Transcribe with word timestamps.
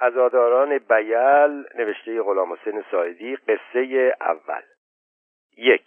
ازاداران 0.00 0.78
بیل 0.78 1.64
نوشته 1.74 2.22
غلام 2.22 2.52
حسین 2.52 2.84
سایدی 2.90 3.36
قصه 3.36 4.14
اول. 4.20 4.62
یک. 5.56 5.86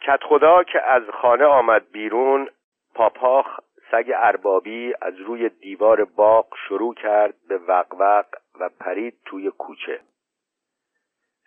کت 0.00 0.20
خدا 0.22 0.62
که 0.62 0.82
از 0.82 1.02
خانه 1.10 1.44
آمد 1.44 1.90
بیرون 1.92 2.48
پاپاخ 2.94 3.60
سگ 3.90 4.12
اربابی 4.14 4.94
از 5.02 5.16
روی 5.16 5.48
دیوار 5.48 6.04
باغ 6.04 6.46
شروع 6.68 6.94
کرد 6.94 7.34
به 7.48 7.58
وقوق 7.58 8.26
و 8.60 8.68
پرید 8.80 9.14
توی 9.24 9.50
کوچه. 9.50 10.00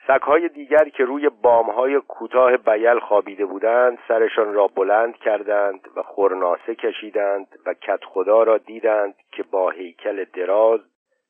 سگهای 0.07 0.49
دیگر 0.49 0.89
که 0.89 1.03
روی 1.03 1.29
بامهای 1.29 2.01
کوتاه 2.01 2.57
بیل 2.57 2.99
خوابیده 2.99 3.45
بودند 3.45 3.99
سرشان 4.07 4.53
را 4.53 4.67
بلند 4.67 5.17
کردند 5.17 5.87
و 5.95 6.03
خورناسه 6.03 6.75
کشیدند 6.75 7.59
و 7.65 7.73
کت 7.73 8.03
خدا 8.05 8.43
را 8.43 8.57
دیدند 8.57 9.15
که 9.31 9.43
با 9.43 9.69
هیکل 9.69 10.23
دراز 10.23 10.81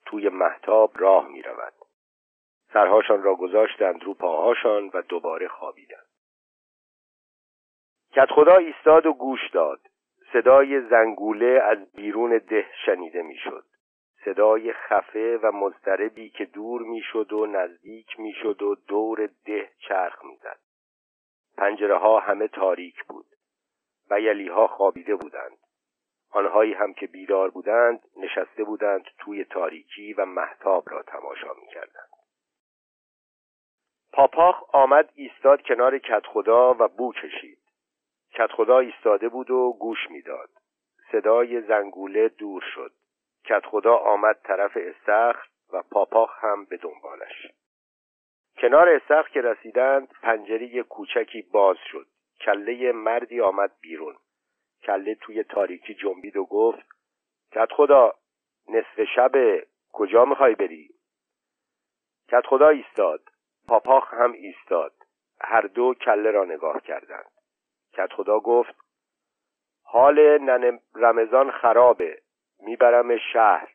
توی 0.09 0.29
محتاب 0.29 0.91
راه 0.95 1.27
می 1.27 1.41
رود. 1.41 1.73
سرهاشان 2.73 3.23
را 3.23 3.35
گذاشتند 3.35 4.03
رو 4.03 4.13
پاهاشان 4.13 4.89
و 4.93 5.01
دوباره 5.01 5.47
خوابیدند. 5.47 6.07
کت 8.11 8.27
خدا 8.35 8.55
ایستاد 8.55 9.05
و 9.05 9.13
گوش 9.13 9.49
داد. 9.53 9.79
صدای 10.33 10.81
زنگوله 10.81 11.61
از 11.63 11.91
بیرون 11.91 12.37
ده 12.37 12.65
شنیده 12.85 13.21
می‌شد. 13.21 13.65
صدای 14.25 14.73
خفه 14.73 15.37
و 15.37 15.51
مضطربی 15.51 16.29
که 16.29 16.45
دور 16.45 16.81
می‌شد 16.81 17.33
و 17.33 17.45
نزدیک 17.45 18.19
می‌شد 18.19 18.61
و 18.61 18.75
دور 18.75 19.29
ده 19.45 19.71
چرخ 19.87 20.25
می‌زد. 20.25 20.59
پنجره 21.57 21.97
ها 21.97 22.19
همه 22.19 22.47
تاریک 22.47 23.03
بود. 23.03 23.25
و 24.09 24.19
یلی 24.19 24.47
ها 24.47 24.67
خوابیده 24.67 25.15
بودند. 25.15 25.57
آنهایی 26.31 26.73
هم 26.73 26.93
که 26.93 27.07
بیدار 27.07 27.49
بودند 27.49 27.99
نشسته 28.17 28.63
بودند 28.63 29.05
توی 29.17 29.43
تاریکی 29.43 30.13
و 30.13 30.25
محتاب 30.25 30.89
را 30.89 31.03
تماشا 31.03 31.53
می‌کردند. 31.61 32.09
پاپاخ 34.13 34.75
آمد 34.75 35.09
ایستاد 35.15 35.61
کنار 35.61 35.97
کت 35.97 36.25
خدا 36.25 36.73
و 36.79 36.87
بو 36.87 37.13
کشید. 37.13 37.59
کت 38.31 38.51
خدا 38.51 38.79
ایستاده 38.79 39.29
بود 39.29 39.51
و 39.51 39.77
گوش 39.79 40.11
می‌داد. 40.11 40.49
صدای 41.11 41.61
زنگوله 41.61 42.29
دور 42.29 42.63
شد. 42.75 42.91
کت 43.45 43.65
خدا 43.65 43.95
آمد 43.95 44.39
طرف 44.43 44.77
استخر 44.81 45.47
و 45.73 45.83
پاپاخ 45.91 46.43
هم 46.43 46.65
به 46.65 46.77
دنبالش. 46.77 47.47
کنار 48.57 48.89
استخر 48.89 49.29
که 49.29 49.41
رسیدند 49.41 50.07
پنجره 50.21 50.83
کوچکی 50.83 51.41
باز 51.41 51.77
شد. 51.91 52.07
کله 52.41 52.91
مردی 52.91 53.41
آمد 53.41 53.71
بیرون. 53.81 54.15
کله 54.83 55.15
توی 55.15 55.43
تاریکی 55.43 55.93
جنبید 55.93 56.37
و 56.37 56.45
گفت 56.45 56.87
کت 57.51 57.71
خدا 57.71 58.13
نصف 58.69 59.03
شب 59.15 59.31
کجا 59.93 60.25
می‌خوای 60.25 60.55
بری؟ 60.55 60.89
کت 62.27 62.45
خدا 62.45 62.69
ایستاد 62.69 63.21
پاپاخ 63.67 64.13
هم 64.13 64.31
ایستاد 64.31 64.93
هر 65.41 65.61
دو 65.61 65.93
کله 65.93 66.31
را 66.31 66.45
نگاه 66.45 66.81
کردند. 66.81 67.31
کت 67.93 68.13
خدا 68.13 68.39
گفت 68.39 68.75
حال 69.83 70.37
نن 70.37 70.79
رمضان 70.95 71.51
خرابه 71.51 72.21
می‌برم 72.59 73.17
شهر. 73.17 73.73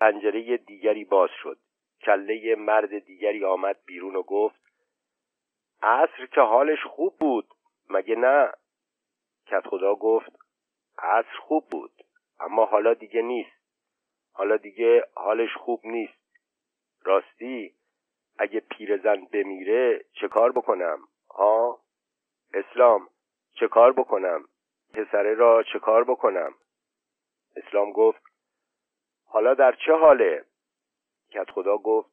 پنجره 0.00 0.56
دیگری 0.56 1.04
باز 1.04 1.30
شد. 1.42 1.58
کله 2.00 2.54
مرد 2.54 2.98
دیگری 2.98 3.44
آمد 3.44 3.76
بیرون 3.86 4.16
و 4.16 4.22
گفت 4.22 4.64
عصر 5.82 6.26
که 6.26 6.40
حالش 6.40 6.84
خوب 6.84 7.18
بود 7.18 7.48
مگه 7.90 8.16
نه؟ 8.16 8.52
کت 9.46 9.66
خدا 9.66 9.94
گفت 9.94 10.32
عصر 10.98 11.38
خوب 11.40 11.68
بود 11.70 11.92
اما 12.40 12.64
حالا 12.64 12.94
دیگه 12.94 13.22
نیست. 13.22 13.64
حالا 14.32 14.56
دیگه 14.56 15.04
حالش 15.14 15.54
خوب 15.56 15.80
نیست. 15.84 16.24
راستی 17.02 17.74
اگه 18.38 18.60
پیرزن 18.60 19.24
بمیره 19.24 20.04
چه 20.12 20.28
کار 20.28 20.52
بکنم؟ 20.52 20.98
ها؟ 21.30 21.80
اسلام 22.54 23.08
چه 23.54 23.68
کار 23.68 23.92
بکنم؟ 23.92 24.44
پسره 24.94 25.34
را 25.34 25.62
چه 25.62 25.78
کار 25.78 26.04
بکنم؟ 26.04 26.54
اسلام 27.56 27.92
گفت 27.92 28.22
حالا 29.26 29.54
در 29.54 29.72
چه 29.86 29.92
حاله؟ 29.92 30.44
کت 31.30 31.50
خدا 31.50 31.76
گفت 31.76 32.10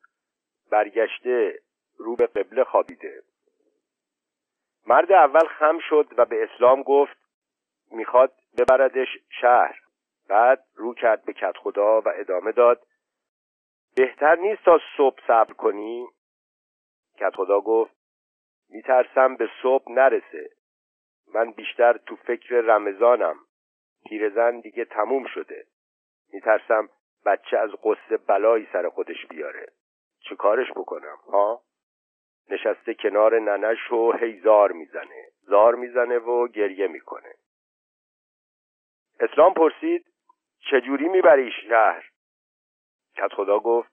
برگشته 0.72 1.60
رو 1.98 2.16
به 2.16 2.28
قبله 2.28 2.64
خوابیده. 2.64 3.24
مرد 4.88 5.12
اول 5.12 5.48
خم 5.48 5.80
شد 5.90 6.14
و 6.18 6.26
به 6.26 6.44
اسلام 6.44 6.84
گفت 6.84 7.21
می‌خواد 7.92 8.34
ببردش 8.58 9.08
شهر. 9.42 9.80
بعد 10.30 10.64
رو 10.76 10.94
کرد 10.94 11.26
به 11.26 11.34
کت 11.34 11.58
خدا 11.58 12.02
و 12.02 12.10
ادامه 12.16 12.52
داد. 12.52 12.82
بهتر 13.96 14.36
نیست 14.36 14.64
تا 14.64 14.80
صبح 14.98 15.28
صبر 15.28 15.54
کنی؟ 15.54 16.08
کت 17.18 17.36
خدا 17.36 17.62
گفت 17.62 17.96
میترسم 18.70 19.36
به 19.36 19.50
صبح 19.62 19.92
نرسه. 19.92 20.50
من 21.34 21.52
بیشتر 21.52 21.98
تو 21.98 22.16
فکر 22.16 22.56
رمضانم. 22.56 23.36
پیرزن 24.06 24.60
دیگه 24.60 24.86
تموم 24.86 25.26
شده. 25.26 25.66
میترسم 26.34 26.90
بچه 27.26 27.58
از 27.58 27.70
قصه 27.84 28.18
بلایی 28.18 28.68
سر 28.74 28.90
خودش 28.90 29.26
بیاره. 29.30 29.68
چه 30.20 30.36
کارش 30.36 30.72
بکنم 30.72 31.18
ها؟ 31.28 31.62
نشسته 32.50 32.94
کنار 32.94 33.40
ننش 33.40 33.92
و 33.92 34.12
هی 34.12 34.40
زار 34.40 34.72
می‌زنه. 34.72 35.28
زار 35.42 35.76
می‌زنه 35.76 36.18
و 36.18 36.48
گریه 36.48 36.88
می‌کنه. 36.88 37.34
اسلام 39.22 39.54
پرسید 39.54 40.06
چجوری 40.72 41.08
می‌بری 41.08 41.52
شهر؟ 41.52 42.10
کت 43.16 43.34
خدا 43.34 43.60
گفت 43.60 43.92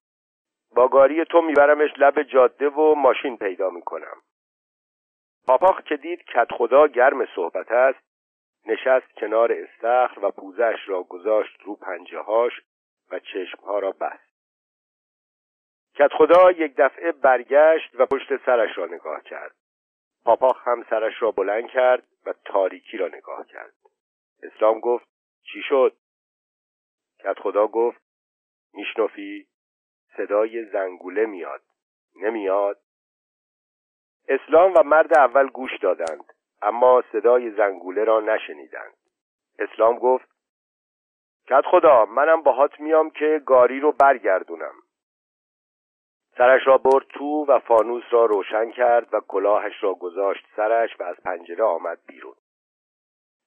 با 0.75 0.89
گاری 0.89 1.25
تو 1.25 1.41
میبرمش 1.41 1.91
لب 1.97 2.23
جاده 2.23 2.69
و 2.69 2.95
ماشین 2.95 3.37
پیدا 3.37 3.71
می‌کنم. 3.71 4.23
پاپاخ 5.47 5.83
که 5.83 5.97
دید 5.97 6.25
کت 6.25 6.49
خدا 6.53 6.87
گرم 6.87 7.27
صحبت 7.27 7.73
است 7.73 7.99
نشست 8.67 9.13
کنار 9.17 9.53
استخر 9.53 10.25
و 10.25 10.31
پوزش 10.31 10.79
را 10.87 11.03
گذاشت 11.03 11.63
رو 11.63 11.75
پنجه 11.77 12.19
هاش 12.19 12.53
و 13.11 13.19
چشمها 13.19 13.79
را 13.79 13.93
بست. 13.93 14.29
کت 15.95 16.13
خدا 16.13 16.51
یک 16.51 16.75
دفعه 16.77 17.13
برگشت 17.13 17.91
و 17.95 18.07
پشت 18.07 18.37
سرش 18.47 18.79
را 18.79 18.87
نگاه 18.87 19.23
کرد. 19.23 19.55
پاپاخ 20.25 20.69
هم 20.69 20.87
سرش 20.91 21.23
را 21.23 21.31
بلند 21.31 21.69
کرد 21.69 22.03
و 22.27 22.35
تاریکی 22.45 22.97
را 22.97 23.09
نگاه 23.09 23.47
کرد. 23.47 23.75
اسلام 24.43 24.81
گفت 24.81 25.18
چی 25.43 25.63
شد؟ 25.69 25.97
کت 27.19 27.39
خدا 27.39 27.67
گفت 27.67 28.01
میشنفی 28.75 29.47
صدای 30.17 30.65
زنگوله 30.65 31.27
میاد. 31.27 31.63
نمیاد؟ 32.17 32.81
اسلام 34.29 34.75
و 34.77 34.83
مرد 34.83 35.19
اول 35.19 35.49
گوش 35.49 35.79
دادند 35.83 36.33
اما 36.63 37.03
صدای 37.13 37.51
زنگوله 37.51 38.05
را 38.05 38.21
نشنیدند. 38.21 38.97
اسلام 39.59 39.99
گفت 39.99 40.29
کت 41.47 41.65
خدا 41.71 42.05
منم 42.05 42.43
باهات 42.43 42.81
میام 42.81 43.11
که 43.11 43.43
گاری 43.47 43.81
رو 43.81 43.93
برگردونم. 43.93 44.75
سرش 46.39 46.67
را 46.67 46.79
برد 46.79 47.07
تو 47.07 47.45
و 47.49 47.59
فانوس 47.59 48.05
را 48.11 48.25
روشن 48.25 48.71
کرد 48.71 49.15
و 49.15 49.21
کلاهش 49.21 49.83
را 49.83 49.95
گذاشت 49.95 50.47
سرش 50.57 51.01
و 51.01 51.03
از 51.03 51.17
پنجره 51.17 51.65
آمد 51.65 51.99
بیرون. 52.07 52.35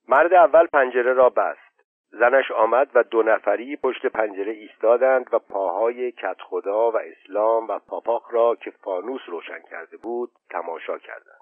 مرد 0.08 0.34
اول 0.34 0.68
پنجره 0.68 1.14
را 1.14 1.30
بست. 1.30 1.71
زنش 2.12 2.52
آمد 2.52 2.92
و 2.94 3.04
دو 3.04 3.24
نفری 3.24 3.76
پشت 3.76 4.06
پنجره 4.06 4.52
ایستادند 4.52 5.34
و 5.34 5.40
پاهای 5.40 6.12
کت 6.12 6.42
خدا 6.42 6.92
و 6.92 6.98
اسلام 6.98 7.68
و 7.68 7.80
پاپاق 7.80 8.32
را 8.32 8.56
که 8.56 8.72
فانوس 8.72 9.22
روشن 9.28 9.62
کرده 9.62 9.98
بود 9.98 10.32
تماشا 10.50 10.98
کردند. 10.98 11.42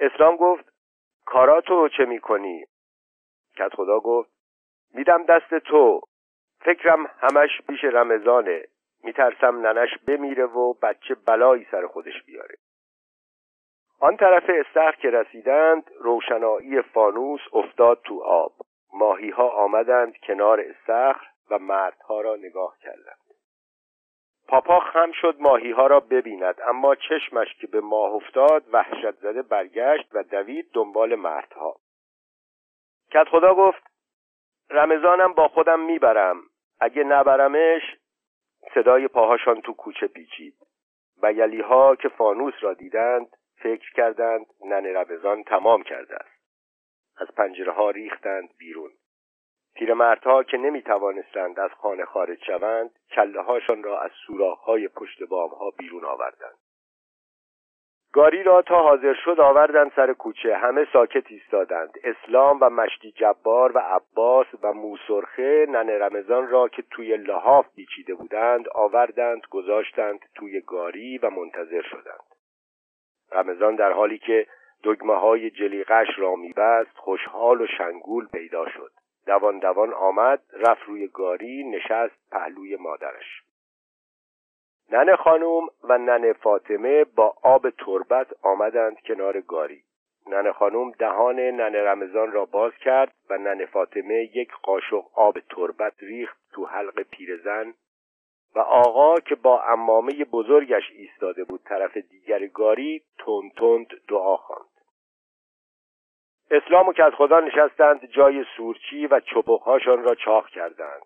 اسلام 0.00 0.36
گفت 0.36 0.72
کاراتو 1.24 1.88
چه 1.88 2.04
می‌کنی؟ 2.04 2.64
کت 3.56 3.74
خدا 3.74 4.00
گفت 4.00 4.30
میدم 4.94 5.24
دست 5.24 5.58
تو. 5.58 6.00
فکرم 6.60 7.06
همش 7.20 7.62
پیش 7.68 7.84
رمضانه. 7.84 8.64
میترسم 9.04 9.66
ننش 9.66 9.98
بمیره 10.06 10.44
و 10.44 10.72
بچه 10.72 11.14
بلایی 11.26 11.66
سر 11.70 11.86
خودش 11.86 12.22
بیاره. 12.26 12.54
آن 14.00 14.16
طرف 14.16 14.44
استخر 14.48 14.92
که 14.92 15.10
رسیدند 15.10 15.90
روشنایی 16.00 16.82
فانوس 16.82 17.40
افتاد 17.52 18.00
تو 18.04 18.22
آب. 18.22 18.52
ماهی 18.96 19.30
ها 19.30 19.48
آمدند 19.48 20.16
کنار 20.16 20.60
استخر 20.60 21.26
و 21.50 21.58
مردها 21.58 22.20
را 22.20 22.36
نگاه 22.36 22.76
کردند. 22.80 23.26
پاپا 24.48 24.80
خم 24.80 25.12
شد 25.12 25.36
ماهی 25.38 25.70
ها 25.70 25.86
را 25.86 26.00
ببیند 26.00 26.54
اما 26.66 26.94
چشمش 26.94 27.54
که 27.60 27.66
به 27.66 27.80
ماه 27.80 28.12
افتاد 28.12 28.64
وحشت 28.72 29.10
زده 29.10 29.42
برگشت 29.42 30.08
و 30.12 30.22
دوید 30.22 30.70
دنبال 30.72 31.14
مردها. 31.14 31.76
کت 33.10 33.28
خدا 33.28 33.54
گفت 33.54 33.82
رمضانم 34.70 35.32
با 35.32 35.48
خودم 35.48 35.80
می‌برم. 35.80 36.42
اگه 36.80 37.04
نبرمش 37.04 37.82
صدای 38.74 39.08
پاهاشان 39.08 39.60
تو 39.60 39.72
کوچه 39.72 40.06
پیچید. 40.06 40.54
و 41.22 41.32
یلی 41.32 41.60
ها 41.60 41.96
که 41.96 42.08
فانوس 42.08 42.54
را 42.60 42.74
دیدند 42.74 43.36
فکر 43.56 43.92
کردند 43.92 44.46
نن 44.64 44.86
رمضان 44.86 45.42
تمام 45.42 45.82
کرده 45.82 46.14
است. 46.14 46.35
از 47.18 47.28
پنجره 47.36 47.72
ها 47.72 47.90
ریختند 47.90 48.48
بیرون. 48.58 48.90
پیرمردها 49.74 50.42
که 50.42 50.56
نمی 50.56 50.82
توانستند 50.82 51.60
از 51.60 51.70
خانه 51.70 52.04
خارج 52.04 52.44
شوند 52.46 52.90
کله 53.10 53.42
هاشان 53.42 53.82
را 53.82 54.00
از 54.00 54.10
های 54.64 54.88
پشت 54.88 55.22
بام 55.22 55.50
ها 55.50 55.70
بیرون 55.70 56.04
آوردند. 56.04 56.58
گاری 58.12 58.42
را 58.42 58.62
تا 58.62 58.82
حاضر 58.82 59.14
شد 59.24 59.40
آوردند 59.40 59.92
سر 59.96 60.12
کوچه. 60.12 60.56
همه 60.56 60.86
ساکت 60.92 61.24
ایستادند. 61.28 61.98
اسلام 62.04 62.58
و 62.60 62.70
مشتی 62.70 63.12
جبار 63.12 63.76
و 63.76 63.78
عباس 63.78 64.46
و 64.62 64.72
موسرخه 64.72 65.66
نن 65.68 65.90
رمضان 65.90 66.48
را 66.48 66.68
که 66.68 66.82
توی 66.90 67.16
لحاف 67.16 67.66
بیچیده 67.74 68.14
بودند 68.14 68.68
آوردند 68.68 69.42
گذاشتند 69.50 70.18
توی 70.34 70.60
گاری 70.60 71.18
و 71.18 71.30
منتظر 71.30 71.82
شدند. 71.82 72.26
رمضان 73.32 73.76
در 73.76 73.92
حالی 73.92 74.18
که 74.18 74.46
دگمه 74.84 75.14
های 75.14 75.50
جلیقش 75.50 76.08
را 76.18 76.34
میبست 76.34 76.96
خوشحال 76.96 77.60
و 77.60 77.66
شنگول 77.66 78.26
پیدا 78.26 78.68
شد. 78.68 78.92
دوان 79.26 79.58
دوان 79.58 79.92
آمد 79.92 80.42
رفت 80.52 80.82
روی 80.86 81.08
گاری 81.08 81.64
نشست 81.64 82.30
پهلوی 82.30 82.76
مادرش. 82.76 83.42
ننه 84.92 85.16
خانم 85.16 85.66
و 85.82 85.98
ننه 85.98 86.32
فاطمه 86.32 87.04
با 87.04 87.36
آب 87.42 87.70
تربت 87.70 88.26
آمدند 88.42 89.00
کنار 89.00 89.40
گاری. 89.40 89.82
ننه 90.26 90.52
خانم 90.52 90.90
دهان 90.90 91.40
ننه 91.40 91.82
رمضان 91.82 92.32
را 92.32 92.44
باز 92.44 92.72
کرد 92.72 93.14
و 93.30 93.38
ننه 93.38 93.66
فاطمه 93.66 94.30
یک 94.34 94.52
قاشق 94.62 95.04
آب 95.14 95.38
تربت 95.40 95.94
ریخت 95.98 96.36
تو 96.52 96.66
حلق 96.66 97.02
پیرزن 97.02 97.74
و 98.56 98.60
آقا 98.60 99.20
که 99.20 99.34
با 99.34 99.62
امامه 99.62 100.24
بزرگش 100.24 100.90
ایستاده 100.92 101.44
بود 101.44 101.60
طرف 101.64 101.96
دیگر 101.96 102.46
گاری 102.46 103.02
تند 103.18 103.52
تند 103.52 103.86
دعا 104.08 104.36
خواند. 104.36 104.68
اسلام 106.50 106.88
و 106.88 106.92
که 106.92 107.04
از 107.04 107.12
خدا 107.12 107.40
نشستند 107.40 108.06
جای 108.06 108.44
سورچی 108.56 109.06
و 109.06 109.20
چپقهاشان 109.20 110.02
را 110.02 110.14
چاخ 110.14 110.48
کردند 110.48 111.02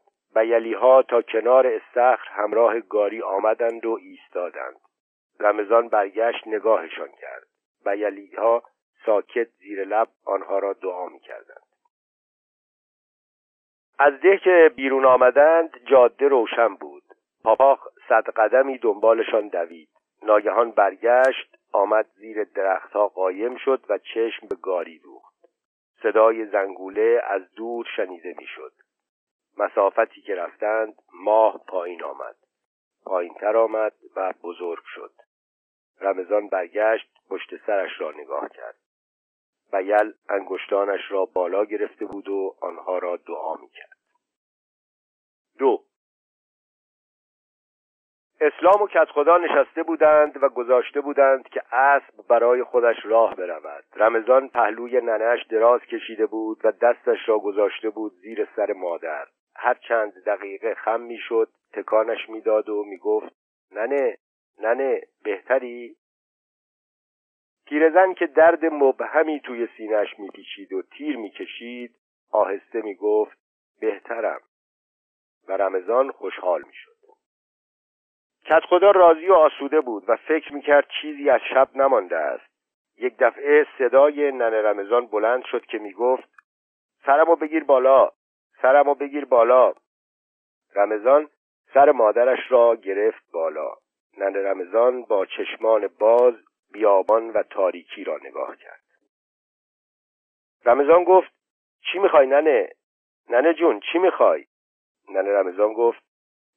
ها 0.81 1.03
تا 1.03 1.23
کنار 1.23 1.67
استخر 1.67 2.29
همراه 2.31 2.81
گاری 2.81 3.23
آمدند 3.23 3.87
و 3.87 3.99
ایستادند. 4.03 4.81
رمضان 5.41 5.89
برگشت 5.89 6.47
نگاهشان 6.47 7.09
کرد 7.09 7.47
ها 8.39 8.63
ساکت 9.07 9.49
زیر 9.49 9.85
لب 9.85 10.09
آنها 10.27 10.59
را 10.59 10.73
دعا 10.73 11.07
می 11.07 11.21
کردند. 11.21 11.63
از 13.99 14.21
ده 14.21 14.39
که 14.39 14.73
بیرون 14.77 15.05
آمدند 15.05 15.71
جاده 15.87 16.29
روشن 16.29 16.75
بود. 16.75 17.00
پاپاخ 17.45 17.89
صد 18.09 18.31
قدمی 18.31 18.79
دنبالشان 18.79 19.49
دوید. 19.49 19.89
ناگهان 20.23 20.71
برگشت 20.71 21.57
آمد 21.73 22.07
زیر 22.17 22.45
درختها 22.45 23.09
قایم 23.09 23.57
شد 23.57 23.85
و 23.89 23.99
چشم 23.99 24.47
به 24.49 24.57
گاری 24.57 24.99
دوخت. 24.99 25.35
صدای 26.03 26.47
زنگوله 26.47 27.23
از 27.25 27.55
دور 27.55 27.87
شنیده 27.97 28.35
می‌شد. 28.39 28.73
مسافتی 29.59 30.21
که 30.21 30.35
رفتند 30.35 30.95
ماه 31.15 31.65
پایین 31.69 32.03
آمد. 32.03 32.37
پایینتر 33.05 33.57
آمد 33.57 33.93
و 34.17 34.35
بزرگ 34.43 34.83
شد. 34.85 35.13
رمضان 36.01 36.49
برگشت 36.49 37.11
پشت 37.31 37.67
سرش 37.67 38.01
را 38.01 38.11
نگاه 38.11 38.49
کرد. 38.49 38.77
بیل 39.73 40.13
انگشتانش 40.29 41.01
را 41.11 41.25
بالا 41.25 41.65
گرفته 41.65 42.05
بود 42.05 42.29
و 42.29 42.57
آنها 42.61 42.99
را 42.99 43.17
دعا 43.17 43.55
می‌کرد. 43.55 43.99
دو 45.59 45.85
اسلام 48.41 48.83
و 48.83 48.89
خدا 49.15 49.39
نشسته 49.39 49.83
بودند 49.83 50.43
و 50.43 50.49
گذاشته 50.49 51.01
بودند 51.01 51.49
که 51.49 51.63
اسب 51.75 52.27
برای 52.29 52.65
خودش 52.65 52.97
راه 53.05 53.35
برود. 53.35 53.85
رمضان 53.97 54.49
پهلوی 54.49 55.01
ننش 55.01 55.47
دراز 55.47 55.81
کشیده 55.81 56.27
بود 56.27 56.61
و 56.65 56.73
دستش 56.73 57.29
را 57.29 57.39
گذاشته 57.39 57.91
بود 57.91 58.13
زیر 58.13 58.49
سر 58.57 58.73
مادر. 58.73 59.27
هر 59.57 59.75
چند 59.75 60.25
دقیقه 60.27 60.75
خم 60.75 61.01
می‌شد 61.01 61.49
تکانش 61.73 62.29
می‌داد 62.29 62.69
و 62.69 62.85
می‌گفت 62.85 63.33
ننه 63.73 64.17
ننه 64.63 65.01
بهتری؟ 65.25 65.97
پیرزن 67.67 68.13
که 68.15 68.27
درد 68.27 68.65
مبهمی 68.65 69.41
توی 69.41 69.69
سینهش 69.77 70.19
میپیچید 70.19 70.73
و 70.73 70.83
تیر 70.83 71.17
می‌کشید 71.17 71.95
آهسته 72.33 72.83
می‌گفت 72.83 73.39
بهترم. 73.81 74.41
و 75.49 75.53
رمضان 75.53 76.11
خوشحال 76.11 76.63
می‌شد. 76.67 77.00
کت 78.51 78.65
خدا 78.65 78.91
راضی 78.91 79.29
و 79.29 79.35
آسوده 79.35 79.81
بود 79.81 80.05
و 80.09 80.17
فکر 80.17 80.55
می‌کرد 80.55 80.87
چیزی 81.01 81.31
از 81.31 81.41
شب 81.55 81.69
نمانده 81.75 82.17
است. 82.17 82.51
یک 82.97 83.17
دفعه 83.19 83.67
صدای 83.79 84.33
ننه 84.33 84.63
رمضان 84.63 85.07
بلند 85.07 85.45
شد 85.45 85.67
که 85.67 85.79
می‌گفت 85.79 86.29
سرمو 87.07 87.37
بگیر 87.37 87.65
بالا 87.65 88.11
سرمو 88.63 88.95
بگیر 88.95 89.25
بالا. 89.25 89.73
رمضان 90.75 91.29
سر 91.75 91.91
مادرش 91.91 92.39
را 92.49 92.77
گرفت 92.77 93.33
بالا. 93.33 93.75
ننه 94.19 94.43
رمضان 94.43 95.03
با 95.03 95.27
چشمان 95.27 95.89
باز 95.99 96.35
بیابان 96.73 97.31
و 97.31 97.43
تاریکی 97.43 98.05
را 98.05 98.19
نگاه 98.25 98.57
کرد. 98.57 98.83
رمضان 100.65 101.05
گفت 101.05 101.33
چی 101.93 101.99
می‌خوای 101.99 102.27
ننه؟ 102.27 102.69
ننه 103.29 103.55
جون 103.55 103.81
چی 103.93 103.99
می‌خوای؟ 103.99 104.45
ننه 105.11 105.33
رمضان 105.33 105.73
گفت 105.73 106.03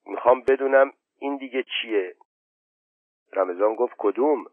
می‌خوام 0.05 0.41
بدونم 0.41 0.93
این 1.23 1.37
دیگه 1.37 1.63
چیه؟ 1.63 2.15
رمضان 3.33 3.75
گفت 3.75 3.93
کدوم؟ 3.97 4.45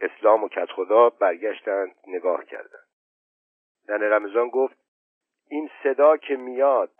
اسلام 0.00 0.44
و 0.44 0.48
کت 0.48 0.70
خدا 0.70 1.10
برگشتند 1.10 1.94
نگاه 2.06 2.44
کردند 2.44 2.88
ننه 3.88 4.08
رمضان 4.08 4.48
گفت 4.48 4.76
این 5.48 5.70
صدا 5.82 6.16
که 6.16 6.36
میاد 6.36 6.92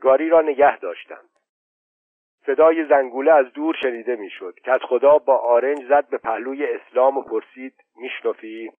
گاری 0.00 0.28
را 0.28 0.40
نگه 0.40 0.78
داشتند 0.78 1.30
صدای 2.46 2.88
زنگوله 2.88 3.32
از 3.32 3.52
دور 3.52 3.76
شنیده 3.82 4.16
می‌شد. 4.16 4.54
کت 4.54 4.82
خدا 4.82 5.18
با 5.18 5.36
آرنج 5.38 5.88
زد 5.88 6.08
به 6.08 6.18
پهلوی 6.18 6.66
اسلام 6.66 7.18
و 7.18 7.22
پرسید 7.22 7.74
میشنفی 7.96 8.72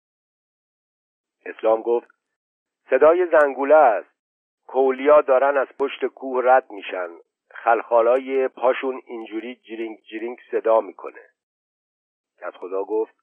اسلام 1.46 1.82
گفت 1.82 2.08
صدای 2.90 3.26
زنگوله 3.26 3.76
است. 3.76 4.10
کولیا 4.68 5.22
دارن 5.22 5.58
از 5.58 5.68
پشت 5.80 6.06
کوه 6.06 6.46
رد 6.46 6.72
میشن. 6.72 7.10
خلخالای 7.52 8.48
پاشون 8.48 9.02
اینجوری 9.06 9.56
جرینگ 9.56 10.00
جرینگ 10.02 10.40
صدا 10.52 10.82
می‌کنه. 10.82 11.30
از 12.42 12.54
خدا 12.54 12.84
گفت 12.84 13.16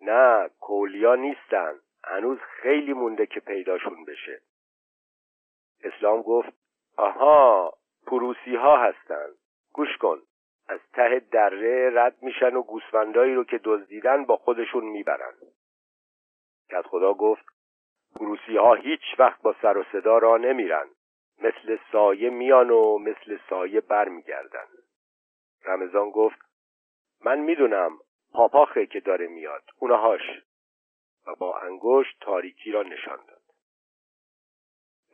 نه 0.00 0.50
کولیا 0.60 1.14
نیستن. 1.14 1.74
هنوز 2.04 2.38
خیلی 2.38 2.92
مونده 2.92 3.26
که 3.26 3.40
پیداشون 3.40 4.04
بشه. 4.04 4.40
اسلام 5.82 6.22
گفت 6.22 6.52
آها 6.96 7.72
پروسی 8.06 8.56
ها 8.56 8.76
هستن. 8.76 9.26
گوش 9.72 9.96
کن. 9.96 10.22
از 10.68 10.80
ته 10.92 11.22
دره 11.30 11.90
رد 11.94 12.22
میشن 12.22 12.56
و 12.56 12.62
گوسفندایی 12.62 13.34
رو 13.34 13.44
که 13.44 13.60
دزدیدن 13.64 14.24
با 14.24 14.36
خودشون 14.36 14.84
می‌برن. 14.84 15.34
از 16.70 16.84
خدا 16.84 17.14
گفت 17.14 17.44
پروسی 18.16 18.56
ها 18.56 18.74
هیچ 18.74 19.00
وقت 19.18 19.42
با 19.42 19.54
سر 19.62 19.78
و 19.78 19.84
صدا 19.92 20.18
را 20.18 20.36
نمیرن. 20.36 20.88
مثل 21.38 21.78
سایه 21.92 22.30
میان 22.30 22.70
و 22.70 22.98
مثل 22.98 23.38
سایه 23.50 23.80
برمیگردن. 23.80 24.66
رمضان 25.64 26.10
گفت 26.10 26.38
من 27.24 27.38
می‌دونم 27.38 27.98
پاپاخه 28.32 28.86
که 28.86 29.00
داره 29.00 29.26
میاد 29.26 29.62
اونهاش 29.78 30.20
و 31.26 31.34
با 31.34 31.58
انگشت 31.58 32.16
تاریکی 32.20 32.72
را 32.72 32.82
نشان 32.82 33.18
داد. 33.28 33.42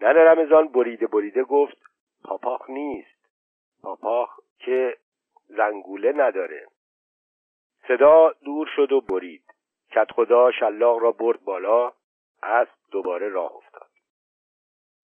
نن 0.01 0.17
رمضان 0.17 0.69
بریده 0.69 1.07
بریده 1.07 1.45
گفت 1.45 1.77
پاپاخ 2.25 2.71
نیست. 2.71 3.29
پاپاخ 3.83 4.41
که 4.59 4.97
زنگوله 5.47 6.13
نداره. 6.13 6.67
صدا 7.89 8.33
دور 8.45 8.69
شد 8.77 8.93
و 8.93 9.01
برید. 9.01 9.45
کت 9.91 10.13
خدا 10.13 10.53
شلاق 10.53 10.99
را 10.99 11.13
برد 11.13 11.45
بالا 11.45 11.93
اسب 12.43 12.75
دوباره 12.91 13.29
راه 13.29 13.53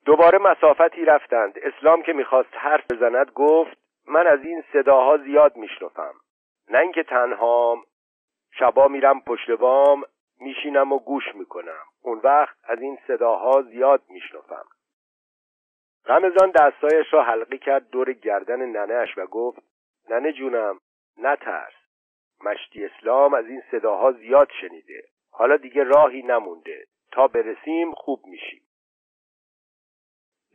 دوباره 0.07 0.39
مسافتی 0.39 1.05
رفتند. 1.05 1.59
اسلام 1.59 2.03
که 2.03 2.13
می‌خواست 2.13 2.49
حرف 2.53 2.93
بزند 2.93 3.31
گفت 3.31 3.77
من 4.09 4.27
از 4.27 4.45
این 4.45 4.65
صداها 4.73 5.17
زیاد 5.17 5.57
میشنفم 5.57 6.15
نه 6.71 6.79
اینکه 6.79 7.03
تنهام 7.03 7.83
شبا 8.59 8.89
میرم 8.89 9.21
پشت 9.21 9.51
بام 9.51 10.03
میشینم 10.41 10.93
و 10.93 10.99
گوش 10.99 11.35
می‌کنم. 11.35 11.85
اون 12.03 12.21
وقت 12.25 12.57
از 12.65 12.81
این 12.81 12.99
صداها 13.07 13.63
زیاد 13.63 14.03
میشنفم 14.09 14.65
رمضان 16.07 16.51
دستایش 16.51 17.13
را 17.13 17.23
حلقی 17.23 17.59
کرد 17.59 17.91
دور 17.91 18.13
گردن 18.13 18.67
ننهش 18.67 19.19
و 19.19 19.27
گفت 19.27 19.63
ننه 20.11 20.33
جونم 20.33 20.81
نترس 21.23 21.73
مشتی 22.45 22.85
اسلام 22.85 23.35
از 23.35 23.47
این 23.47 23.63
صداها 23.71 24.13
زیاد 24.13 24.49
شنیده. 24.61 25.03
حالا 25.31 25.57
دیگه 25.57 25.85
راهی 25.85 26.23
نمونده. 26.23 26.85
تا 27.13 27.29
برسیم 27.29 27.93
خوب 27.93 28.27
میشیم. 28.27 28.66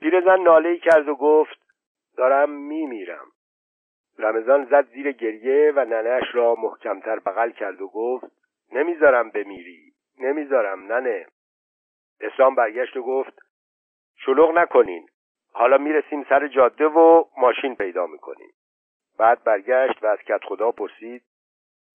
پیرزن 0.01 0.39
ناله 0.39 0.77
کرد 0.77 1.07
و 1.07 1.15
گفت 1.15 1.59
دارم 2.17 2.49
میمیرم. 2.49 3.25
رمضان 4.19 4.65
زد 4.65 4.87
زیر 4.87 5.11
گریه 5.11 5.73
و 5.75 5.85
ننهش 5.85 6.35
را 6.35 6.55
محکمتر 6.55 7.19
بغل 7.19 7.51
کرد 7.51 7.81
و 7.81 7.87
گفت 7.87 8.25
نمی‌ذارم 8.71 9.29
بمیری 9.29 9.93
نمی‌ذارم 10.19 10.93
ننه. 10.93 11.25
اسلام 12.21 12.55
برگشت 12.55 12.97
و 12.97 13.01
گفت 13.01 13.39
شلوغ 14.15 14.51
نکنین. 14.57 15.09
حالا 15.53 15.77
می‌رسیم 15.77 16.25
سر 16.29 16.47
جاده 16.47 16.85
و 16.85 17.23
ماشین 17.37 17.75
پیدا 17.75 18.07
می‌کنیم. 18.07 18.51
بعد 19.19 19.43
برگشت 19.43 20.03
و 20.03 20.07
از 20.07 20.19
کت 20.19 20.43
خدا 20.43 20.71
پرسید 20.71 21.23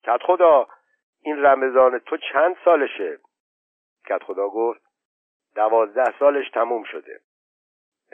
کت 0.04 0.22
خدا 0.22 0.68
این 1.22 1.46
رمضان 1.46 1.98
تو 1.98 2.16
چند 2.16 2.56
سالشه؟ 2.64 3.18
کت 4.06 4.22
خدا 4.22 4.48
گفت 4.48 4.80
دوازده 5.54 6.18
سالش 6.18 6.50
تموم 6.50 6.82
شده. 6.82 7.20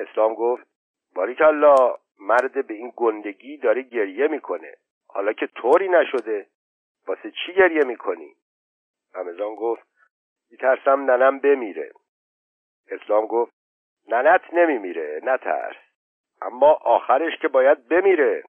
اسلام 0.02 0.34
گفت 0.34 0.66
باریکالله 1.14 1.96
مرد 2.20 2.66
به 2.66 2.74
این 2.74 2.92
گندگی 2.96 3.56
داره 3.56 3.82
گریه 3.82 4.28
می‌کنه. 4.28 4.74
حالا 5.08 5.32
که 5.32 5.46
طوری 5.46 5.88
نشده 5.88 6.46
واسه 7.06 7.30
چی 7.30 7.52
گریه 7.54 7.84
می‌کنی؟ 7.84 8.34
رمضان 9.14 9.54
گفت 9.54 9.82
میترسم 10.50 11.10
ننم 11.10 11.38
بمیره. 11.38 11.92
اسلام 12.90 13.26
گفت 13.26 13.52
ننت 14.08 14.54
نمیمیره 14.54 15.20
نترس. 15.22 15.76
اما 16.42 16.72
آخرش 16.72 17.38
که 17.38 17.48
باید 17.48 17.88
بمیره. 17.88 18.44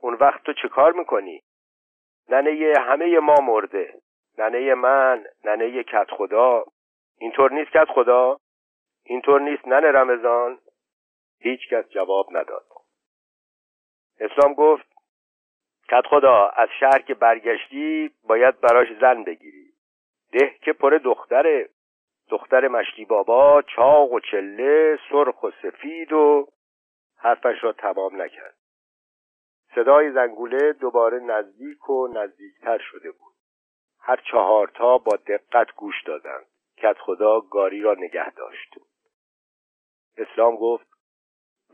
اون 0.00 0.14
وقت 0.14 0.42
تو 0.42 0.52
چه 0.52 0.68
کار 0.68 0.92
می‌کنی؟ 0.92 1.42
ننه 2.28 2.74
همه 2.80 3.18
ما 3.18 3.34
مرده. 3.42 3.94
ننه 4.38 4.74
من 4.74 5.24
ننه 5.44 5.82
کت 5.82 6.10
خدا 6.10 6.64
اینطور 7.18 7.52
نیست 7.52 7.70
کت 7.70 7.88
خدا 7.88 8.38
اینطور 9.04 9.40
نیست 9.40 9.68
ننه 9.68 9.90
رمضان. 9.90 10.58
هیچ 11.44 11.68
کس 11.68 11.88
جواب 11.88 12.26
نداد. 12.30 12.66
اسلام 14.20 14.54
گفت 14.54 14.86
کت 15.88 16.06
خدا 16.10 16.48
از 16.48 16.68
شهر 16.80 16.98
که 16.98 17.14
برگشتی 17.14 18.10
باید 18.28 18.60
براش 18.60 18.88
زن 19.00 19.24
بگیری. 19.24 19.72
ده 20.32 20.58
که 20.62 20.72
پر 20.72 20.98
دختره. 21.04 21.68
دختر 22.28 22.68
مشتی 22.68 23.04
بابا 23.04 23.62
چاق 23.62 24.12
و 24.12 24.20
چله 24.20 24.98
سرخ 25.10 25.42
و 25.42 25.50
سفید 25.62 26.12
و 26.12 26.48
حرفش 27.16 27.64
را 27.64 27.72
تمام 27.72 28.22
نکرد. 28.22 28.56
صدای 29.74 30.12
زنگوله 30.12 30.72
دوباره 30.72 31.18
نزدیک 31.18 31.90
و 31.90 32.08
نزدیکتر 32.08 32.78
شده 32.78 33.10
بود. 33.10 33.34
هر 34.00 34.16
چهارتا 34.30 34.98
با 34.98 35.16
دقت 35.16 35.74
گوش 35.76 36.02
دادند. 36.02 36.46
کت 36.76 36.98
خدا 36.98 37.40
گاری 37.40 37.80
را 37.80 37.94
نگه 37.94 38.30
داشت. 38.30 38.74
اسلام 40.16 40.56
گفت 40.56 40.93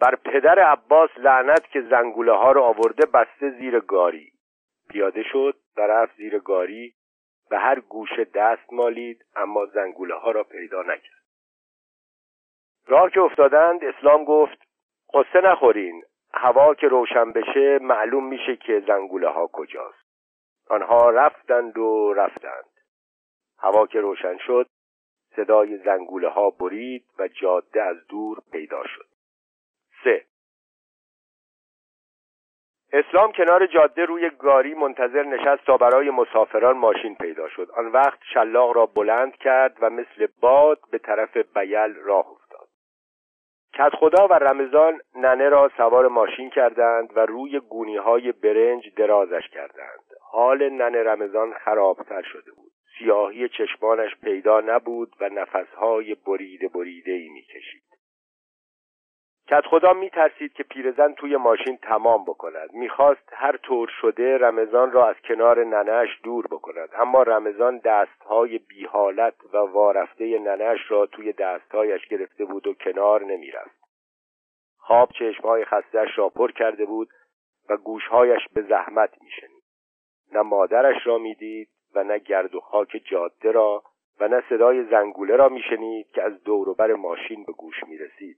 بر 0.01 0.17
پدر 0.17 0.59
عباس 0.59 1.11
لعنت 1.17 1.71
که 1.71 1.81
زنگوله 1.81 2.33
ها 2.33 2.53
رو 2.53 2.63
آورده 2.63 3.07
بسته 3.07 3.51
زیر 3.51 3.81
گاری. 3.81 4.33
پیاده 4.89 5.23
شد 5.23 5.57
و 5.77 5.81
رفت 5.81 6.17
زیر 6.17 6.39
گاری 6.39 6.95
به 7.51 7.59
هر 7.59 7.81
گوشه 7.81 8.25
دست 8.25 8.73
مالید 8.73 9.25
اما 9.37 9.67
زنگوله 9.67 10.15
ها 10.15 10.31
را 10.31 10.45
پیدا 10.45 10.83
نکرد. 10.83 11.25
راه 12.87 13.11
که 13.11 13.21
افتادند 13.21 13.85
اسلام 13.85 14.25
گفت 14.25 14.59
قصه 15.15 15.41
نخورین 15.41 16.03
هوا 16.35 16.75
که 16.75 16.89
روشن 16.89 17.33
بشه 17.33 17.79
معلوم 17.83 18.29
میشه 18.29 18.57
که 18.57 18.81
زنگوله 18.87 19.29
ها 19.29 19.47
کجاست. 19.47 20.05
آنها 20.69 21.11
رفتند 21.11 21.79
و 21.79 22.13
رفتند. 22.13 22.71
هوا 23.59 23.87
که 23.87 24.01
روشن 24.01 24.37
شد 24.37 24.67
صدای 25.37 25.77
زنگوله 25.79 26.29
ها 26.29 26.51
برید 26.51 27.05
و 27.19 27.29
جاده 27.29 27.83
از 27.83 28.07
دور 28.07 28.39
پیدا 28.53 28.87
شد. 28.87 29.20
اسلام 32.93 33.33
کنار 33.33 33.67
جاده 33.67 34.05
روی 34.05 34.31
گاری 34.31 34.75
منتظر 34.75 35.23
نشست 35.23 35.65
تا 35.67 35.77
برای 35.77 36.11
مسافران 36.11 36.79
ماشین 36.79 37.15
پیدا 37.15 37.49
شد. 37.49 37.69
آن 37.77 37.87
وقت 37.87 38.19
شلاق 38.35 38.77
را 38.77 38.87
بلند 38.87 39.37
کرد 39.37 39.77
و 39.81 39.91
مثل 39.91 40.27
باد 40.41 40.79
به 40.91 40.99
طرف 40.99 41.37
بیل 41.37 41.95
راه 41.95 42.27
افتاد. 42.31 42.69
کت 43.75 43.95
خدا 43.95 44.27
و 44.27 44.33
رمضان 44.33 45.01
ننه 45.15 45.49
را 45.49 45.71
سوار 45.77 46.09
ماشین 46.09 46.51
کردند 46.51 47.17
و 47.17 47.21
روی 47.21 47.61
گونی 47.61 47.97
های 47.97 48.33
برنج 48.33 48.95
درازش 48.95 49.49
کردند. 49.49 50.05
حال 50.33 50.69
ننه 50.69 51.03
رمضان 51.03 51.53
خرابتر 51.53 52.23
شده 52.23 52.53
بود. 52.53 52.73
سیاهی 52.99 53.49
چشمانش 53.49 54.17
پیدا 54.23 54.61
نبود 54.61 55.13
و 55.21 55.29
نفسهای 55.29 56.17
بریده 56.27 56.69
بریده 56.69 57.13
ای 57.13 57.29
می‌کشید. 57.29 57.83
کت 59.51 59.67
خدا 59.67 59.93
می 59.93 60.11
ترسید 60.11 60.53
که 60.53 60.63
پیرزن 60.63 61.13
توی 61.13 61.37
ماشین 61.37 61.77
تمام 61.77 62.25
بکند. 62.25 62.73
می‌خواست 62.73 63.33
هر 63.33 63.57
طور 63.57 63.89
شده 64.01 64.39
رمضان 64.39 64.93
را 64.93 65.09
از 65.09 65.17
کنار 65.25 65.65
ننش 65.65 66.09
دور 66.23 66.47
بکند. 66.51 66.89
اما 66.95 67.23
رمضان 67.23 67.79
دستهای 67.79 68.59
بیحالت 68.59 69.35
و 69.53 69.57
وارفته 69.57 70.39
ننش 70.39 70.91
را 70.91 71.07
توی 71.07 71.33
دستهایش 71.33 72.07
گرفته 72.07 72.45
بود 72.45 72.67
و 72.67 72.75
کنار 72.75 73.25
نمی‌رفت. 73.25 73.81
خواب 74.79 75.11
چشمهای 75.19 75.65
خستش 75.65 76.19
را 76.19 76.29
پر 76.29 76.51
کرده 76.51 76.85
بود 76.85 77.09
و 77.71 77.77
گوشهایش 77.77 78.49
به 78.55 78.63
زحمت 78.63 79.11
میشنید. 79.23 79.63
نه 80.33 80.43
مادرش 80.43 81.07
را 81.07 81.19
می‌دید 81.19 81.69
و 81.95 82.05
نه 82.05 82.19
گرد 82.19 82.55
و 82.55 82.61
خاک 82.61 83.03
جاده 83.05 83.53
را 83.53 83.83
و 84.21 84.29
نه 84.29 84.43
صدای 84.49 84.85
زنگوله 84.85 85.37
را 85.37 85.49
میشنید 85.49 86.11
که 86.11 86.23
از 86.23 86.43
دوروبر 86.43 86.93
ماشین 86.93 87.45
به 87.45 87.53
گوش 87.53 87.85
می‌رسید. 87.89 88.37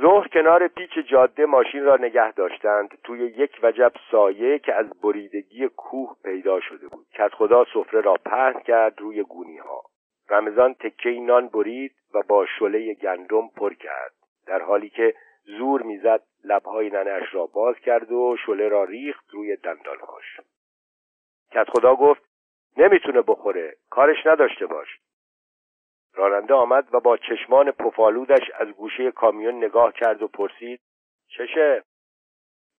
ظهر 0.00 0.28
کنار 0.28 0.68
پیچ 0.68 0.98
جاده 1.08 1.46
ماشین 1.46 1.84
را 1.84 1.96
نگه 1.96 2.32
داشتند. 2.32 2.98
توی 3.04 3.18
یک 3.18 3.58
وجب 3.62 3.92
سایه 4.10 4.58
که 4.58 4.74
از 4.74 5.00
بریدگی 5.02 5.68
کوه 5.68 6.16
پیدا 6.24 6.60
شده 6.60 6.88
بود. 6.88 7.06
کت 7.14 7.34
خدا 7.34 7.64
سفره 7.74 8.00
را 8.00 8.14
پهن 8.14 8.60
کرد 8.60 9.00
روی 9.00 9.22
گونی 9.22 9.56
ها 9.56 9.82
رمضان 10.30 10.74
تکه 10.74 11.10
نان 11.10 11.48
برید 11.48 11.92
و 12.14 12.22
با 12.28 12.46
شله 12.58 12.94
گندم 12.94 13.48
پر 13.56 13.74
کرد. 13.74 14.12
در 14.46 14.62
حالی 14.62 14.88
که 14.88 15.14
زور 15.44 15.82
می‌زد 15.82 16.22
لبهای 16.44 16.90
ننش 16.90 17.34
را 17.34 17.46
باز 17.46 17.76
کرد 17.76 18.12
و 18.12 18.36
شله 18.46 18.68
را 18.68 18.84
ریخت 18.84 19.30
روی 19.30 19.56
دندانهاش. 19.56 20.40
کت 21.52 21.70
خدا 21.70 21.94
گفت 21.94 22.22
نمی‌تونه 22.76 23.22
بخوره. 23.22 23.76
کارش 23.90 24.26
نداشته 24.26 24.66
باش. 24.66 24.88
راننده 26.16 26.54
آمد 26.54 26.94
و 26.94 27.00
با 27.00 27.16
چشمان 27.16 27.70
پفالودش 27.70 28.50
از 28.54 28.68
گوشه 28.68 29.10
کامیون 29.10 29.64
نگاه 29.64 29.92
کرد 29.92 30.22
و 30.22 30.28
پرسید 30.28 30.80
چشه؟ 31.28 31.84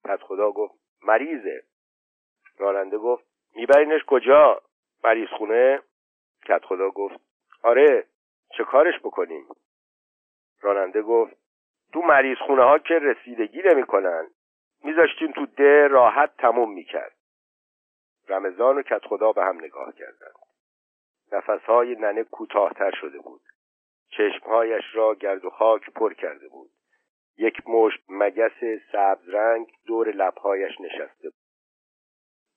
پس 0.03 0.19
خدا 0.19 0.51
گفت 0.51 0.73
مریضه 1.03 1.63
راننده 2.57 2.97
گفت 2.97 3.25
میبرینش 3.55 4.01
کجا؟ 4.07 4.61
مریض 5.03 5.29
خونه؟ 5.29 5.81
کت 6.45 6.65
خدا 6.65 6.89
گفت 6.89 7.15
آره 7.63 8.07
چه 8.57 8.63
کارش 8.63 8.99
بکنیم؟ 8.99 9.47
راننده 10.61 11.01
گفت 11.01 11.37
تو 11.93 12.01
مریض 12.01 12.37
خونه 12.37 12.63
ها 12.63 12.77
که 12.77 12.99
رسیدگی 12.99 13.61
نمی 13.61 13.85
کنن 13.85 14.27
میذاشتیم 14.83 15.31
تو 15.31 15.45
ده 15.45 15.87
راحت 15.87 16.37
تموم 16.37 16.73
می‌کرد 16.73 17.15
رمضان 18.29 18.77
و 18.77 18.81
کت 18.81 19.05
خدا 19.05 19.31
به 19.31 19.43
هم 19.43 19.57
نگاه 19.57 19.93
کردند 19.93 20.46
نفسهای 21.31 21.95
ننه 21.95 22.23
کوتاهتر 22.23 22.91
شده 23.01 23.19
بود. 23.19 23.41
چشمهایش 24.09 24.83
را 24.93 25.15
گرد 25.15 25.45
و 25.45 25.49
خاک 25.49 25.89
پر 25.89 26.13
کرده 26.13 26.47
بود. 26.47 26.71
یک 27.37 27.69
مشت 27.69 28.03
مگس 28.09 28.81
سبز 28.91 29.29
رنگ 29.29 29.67
دور 29.85 30.11
لبهایش 30.11 30.81
نشسته 30.81 31.29
بود. 31.29 31.41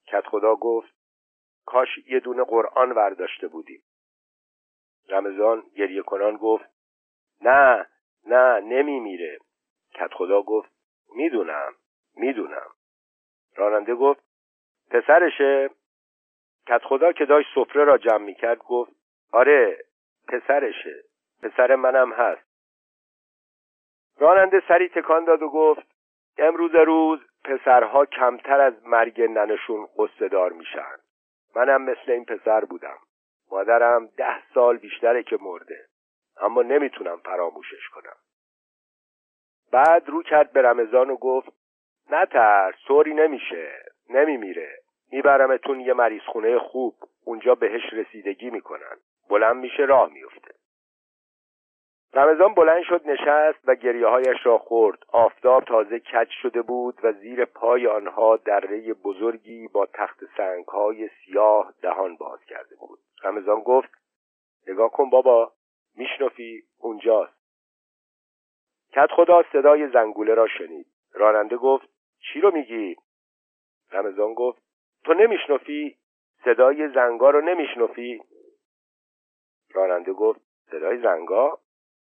کت 0.07 0.27
خدا 0.27 0.55
گفت 0.55 0.95
کاش 1.67 1.89
یه 2.07 2.21
دونه 2.21 2.45
قرآن 2.45 2.93
ورداشته 2.93 3.49
بودیم. 3.49 3.83
رمضان 5.09 5.63
گریه 5.77 6.03
کنان 6.03 6.37
گفت 6.37 6.65
نه 7.41 7.87
نه 8.27 8.61
نمی 8.61 9.01
میره 9.01 9.39
کت 9.95 10.15
خدا 10.15 10.43
گفت 10.43 10.71
می‌دونم 11.15 11.73
می‌دونم. 12.17 12.71
راننده 13.57 13.95
گفت 13.95 14.21
پسرشه؟ 14.91 15.71
کت 16.71 16.85
خدا 16.85 17.13
که 17.13 17.25
داشت 17.25 17.49
سفره 17.55 17.85
را 17.85 17.99
جمع 17.99 18.25
می 18.25 18.35
کرد 18.35 18.59
گفت 18.59 18.93
آره 19.33 19.79
پسرشه. 20.29 21.05
پسر 21.43 21.75
منم 21.75 22.13
هست. 22.13 22.51
راننده 24.19 24.63
سری 24.69 24.89
تکان 24.89 25.25
داد 25.25 25.43
و 25.43 25.49
گفت 25.49 25.87
امروز 26.39 26.75
روز 26.75 27.21
پسرها 27.45 28.07
کمتر 28.07 28.61
از 28.61 28.87
مرگ 28.87 29.23
ننشون 29.23 29.89
قصه 29.99 30.29
دار 30.29 30.53
میشن 30.53 30.97
منم 31.57 31.83
مثل 31.83 32.11
این 32.13 32.25
پسر 32.25 32.65
بودم. 32.65 32.99
مادرم 33.51 34.07
ده 34.07 34.53
سال 34.55 34.77
بیشتره 34.77 35.23
که 35.23 35.39
مرده. 35.41 35.87
اما 36.41 36.63
نمی‌تونم 36.63 37.17
فراموشش 37.17 37.89
کنم. 37.89 38.17
بعد 39.73 40.09
رو 40.09 40.23
کرد 40.23 40.53
به 40.53 40.63
رمضان 40.63 41.11
و 41.11 41.17
گفت 41.17 41.53
نترس 42.11 42.75
طوری 42.87 43.15
نمیشه. 43.15 43.73
نمیمیره. 44.11 44.79
میبرمتون 45.13 45.81
یه 45.81 45.93
مریض 45.93 46.23
خونه 46.23 46.59
خوب. 46.59 46.95
اونجا 47.25 47.55
بهش 47.55 47.93
رسیدگی 47.93 48.51
می‌کنن. 48.51 48.97
بلند 49.29 49.57
میشه 49.57 49.83
راه 49.83 50.13
میفته 50.13 50.55
رمضان 52.15 52.55
بلند 52.55 52.83
شد 52.83 53.09
نشست 53.09 53.59
و 53.65 53.75
گریه 53.75 54.07
هایش 54.07 54.47
را 54.47 54.59
خورد. 54.59 54.99
آفتاب 55.09 55.65
تازه 55.65 56.01
کج 56.01 56.29
شده 56.43 56.63
بود 56.63 56.99
و 57.03 57.13
زیر 57.13 57.45
پای 57.45 57.87
آنها 57.87 58.37
دره 58.37 58.95
بزرگی 58.95 59.69
با 59.69 59.87
تخت 59.87 60.21
سنگ 60.37 60.65
های 60.65 61.09
سیاه 61.09 61.75
دهان 61.83 62.17
باز 62.17 62.45
کرده 62.45 62.77
بود. 62.77 62.99
رمضان 63.25 63.61
گفت 63.61 63.91
نگاه 64.69 64.91
کن 64.91 65.11
بابا 65.11 65.53
میشنفی 65.97 66.63
اونجاست. 66.79 67.41
کت 68.93 69.11
خدا 69.11 69.45
صدای 69.53 69.89
زنگوله 69.89 70.35
را 70.35 70.47
شنید. 70.47 70.87
راننده 71.13 71.57
گفت 71.57 71.89
چی 72.19 72.41
رو 72.41 72.51
میگی؟ 72.51 72.97
رمضان 73.93 74.35
گفت 74.35 74.63
تو 75.05 75.15
نمیشنفی 75.15 75.97
صدای 76.45 76.89
زنگا 76.89 77.31
رو 77.31 77.41
نمیشنفی 77.41 78.23
راننده 79.71 80.13
گفت 80.13 80.41
صدای 80.71 80.99
زنگا 81.03 81.59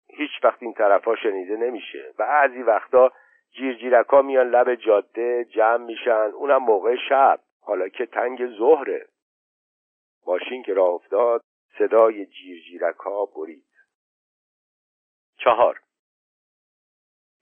هیچ 0.09 0.31
وقت 0.43 0.63
این 0.63 0.73
طرفا 0.73 1.15
شنیده 1.15 1.57
نمیشه. 1.57 2.13
بعضی 2.17 2.63
وقتا 2.63 3.11
جیرجیرکا 3.51 4.21
میان 4.21 4.49
لب 4.49 4.75
جاده 4.75 5.45
جمع 5.45 5.85
میشن 5.85 6.31
اونم 6.33 6.63
موقع 6.63 6.95
شب 7.09 7.39
حالا 7.61 7.89
که 7.89 8.05
تنگ 8.05 8.47
ظهره. 8.57 9.07
ماشین 10.27 10.63
که 10.63 10.73
راه 10.73 10.89
افتاد 10.89 11.41
صدای 11.77 12.25
جیرجیرکا 12.25 13.25
برید. 13.25 13.65
چهار. 15.37 15.79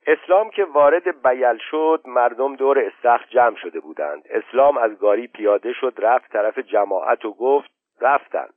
اسلام 0.08 0.50
که 0.50 0.64
وارد 0.64 1.22
بیل 1.26 1.58
شد 1.70 2.02
مردم 2.06 2.56
دور 2.56 2.78
استخ 2.78 3.28
جمع 3.28 3.56
شده 3.56 3.80
بودند. 3.80 4.22
اسلام 4.30 4.78
از 4.78 4.98
گاری 4.98 5.26
پیاده 5.26 5.72
شد 5.72 5.94
رفت 5.98 6.32
طرف 6.32 6.58
جماعت 6.58 7.24
و 7.24 7.32
گفت 7.34 7.70
رفتن. 8.00 8.48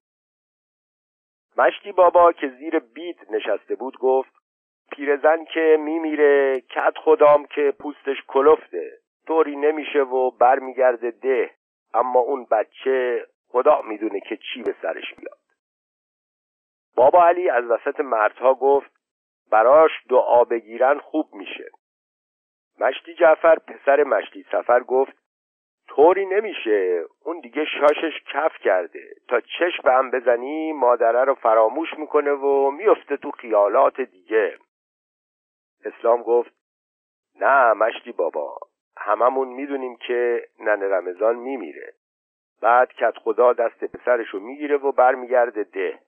مشتی 1.58 1.92
بابا 1.92 2.32
که 2.32 2.48
زیر 2.48 2.80
بیت 2.80 3.32
نشسته 3.32 3.76
بود 3.76 3.98
گفت 3.98 4.32
پیرزن 4.92 5.46
که 5.46 5.78
میمیره 5.80 6.62
کت 6.62 6.98
خدام 6.98 7.46
که 7.46 7.74
پوستش 7.80 8.18
کلفته. 8.28 8.92
طوری 9.28 9.56
نمیشه 9.56 10.00
و 10.00 10.32
برمیگرده 10.32 11.12
ده. 11.12 11.52
اما 11.94 12.20
اون 12.20 12.48
بچه 12.52 13.26
خدا 13.48 13.82
می‌دونه 13.82 14.20
که 14.20 14.38
چی 14.38 14.64
به 14.64 14.76
سرش 14.82 15.18
میاد. 15.18 15.38
بابا 16.96 17.24
علی 17.24 17.50
از 17.50 17.66
وسط 17.66 18.00
مردها 18.00 18.54
گفت 18.54 19.01
براش 19.52 19.92
دعا 20.10 20.44
بگیرن 20.44 21.00
خوب 21.00 21.34
میشه. 21.34 21.70
مشتی 22.80 23.14
جعفر 23.14 23.56
پسر 23.56 24.04
مشتی 24.04 24.46
سفر 24.52 24.80
گفت 24.80 25.14
طوری 25.88 26.26
نمیشه 26.26 27.04
اون 27.26 27.40
دیگه 27.40 27.66
شاشش 27.66 28.24
کف 28.34 28.58
کرده. 28.58 29.14
تا 29.28 29.42
چشم 29.42 29.84
به 29.84 29.94
هم 29.94 30.12
بزنی 30.12 30.74
مادره 30.74 31.24
رو 31.24 31.36
فراموش 31.36 31.90
می‌کنه 31.98 32.32
و 32.32 32.72
میفته 32.72 33.18
تو 33.18 33.32
خیالات 33.32 34.02
دیگه. 34.02 34.58
اسلام 35.86 36.22
گفت 36.24 36.52
نه 37.40 37.74
مشتی 37.74 38.12
بابا 38.12 38.58
هممون 38.98 39.48
می‌دونیم 39.48 39.96
که 39.96 40.48
ننه 40.60 40.88
رمضان 40.88 41.36
میمیره. 41.36 41.94
بعد 42.62 42.94
کت 42.94 43.18
خدا 43.18 43.54
دست 43.54 43.84
پسرشو 43.84 44.40
می‌گیره 44.40 44.78
و 44.78 44.92
برمیگرده 44.92 45.64
ده. 45.64 46.00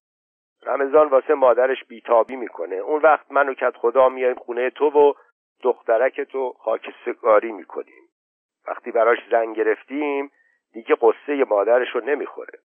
رمضان 0.66 1.08
واسه 1.08 1.34
مادرش 1.34 1.84
بیتابی 1.84 2.36
می‌کنه. 2.36 2.76
اون 2.76 3.02
وقت 3.02 3.32
من 3.32 3.50
و 3.50 3.54
کت 3.54 3.78
خدا 3.78 4.10
میایم 4.10 4.36
خونه 4.36 4.70
تو 4.70 4.86
و 4.86 5.14
دخترک 5.62 6.22
تو 6.22 6.54
خاک 6.60 6.94
می‌کنیم. 7.44 8.10
وقتی 8.68 8.92
براش 8.92 9.18
زن 9.32 9.54
گرفتیم 9.54 10.32
دیگه 10.74 10.96
قصه 11.02 11.46
مادرش 11.50 11.96
رو 11.96 12.02
نمی‌خوره. 12.02 12.60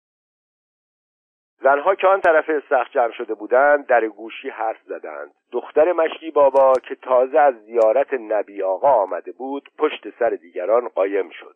زنها 1.59 1.95
که 1.95 2.07
آن 2.07 2.21
طرف 2.21 2.49
استخ 2.49 2.89
جمع 2.91 3.11
شده 3.11 3.33
بودند 3.33 3.87
در 3.87 4.07
گوشی 4.07 4.49
حرف 4.49 4.81
زدند. 4.83 5.31
دختر 5.51 5.91
مشتی 5.91 6.31
بابا 6.31 6.73
که 6.87 6.95
تازه 6.95 7.39
از 7.39 7.65
زیارت 7.65 8.13
نبی 8.13 8.63
آقا 8.63 8.89
آمده 8.89 9.31
بود 9.31 9.69
پشت 9.77 10.19
سر 10.19 10.29
دیگران 10.29 10.87
قایم 10.87 11.29
شد. 11.29 11.55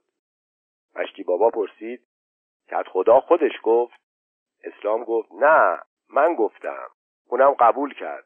مشتی 0.96 1.24
بابا 1.24 1.50
پرسید 1.50 2.02
کت 2.70 2.88
خدا 2.88 3.20
خودش 3.20 3.52
گفت؟ 3.64 4.00
اسلام 4.64 5.04
گفت 5.04 5.30
نه. 5.32 5.80
من 6.14 6.36
گفتم. 6.36 6.90
اونم 7.28 7.52
قبول 7.52 7.94
کرد. 7.94 8.26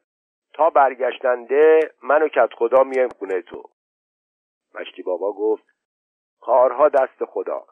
تا 0.52 0.70
برگشتنده 0.70 1.92
من 2.02 2.22
و 2.22 2.28
کت 2.28 2.54
خدا 2.54 2.82
میایم 2.82 3.08
خونه 3.08 3.42
تو. 3.42 3.62
مشتی 4.74 5.02
بابا 5.02 5.32
گفت 5.32 5.64
کارها 6.40 6.88
دست 6.88 7.24
خدا. 7.24 7.66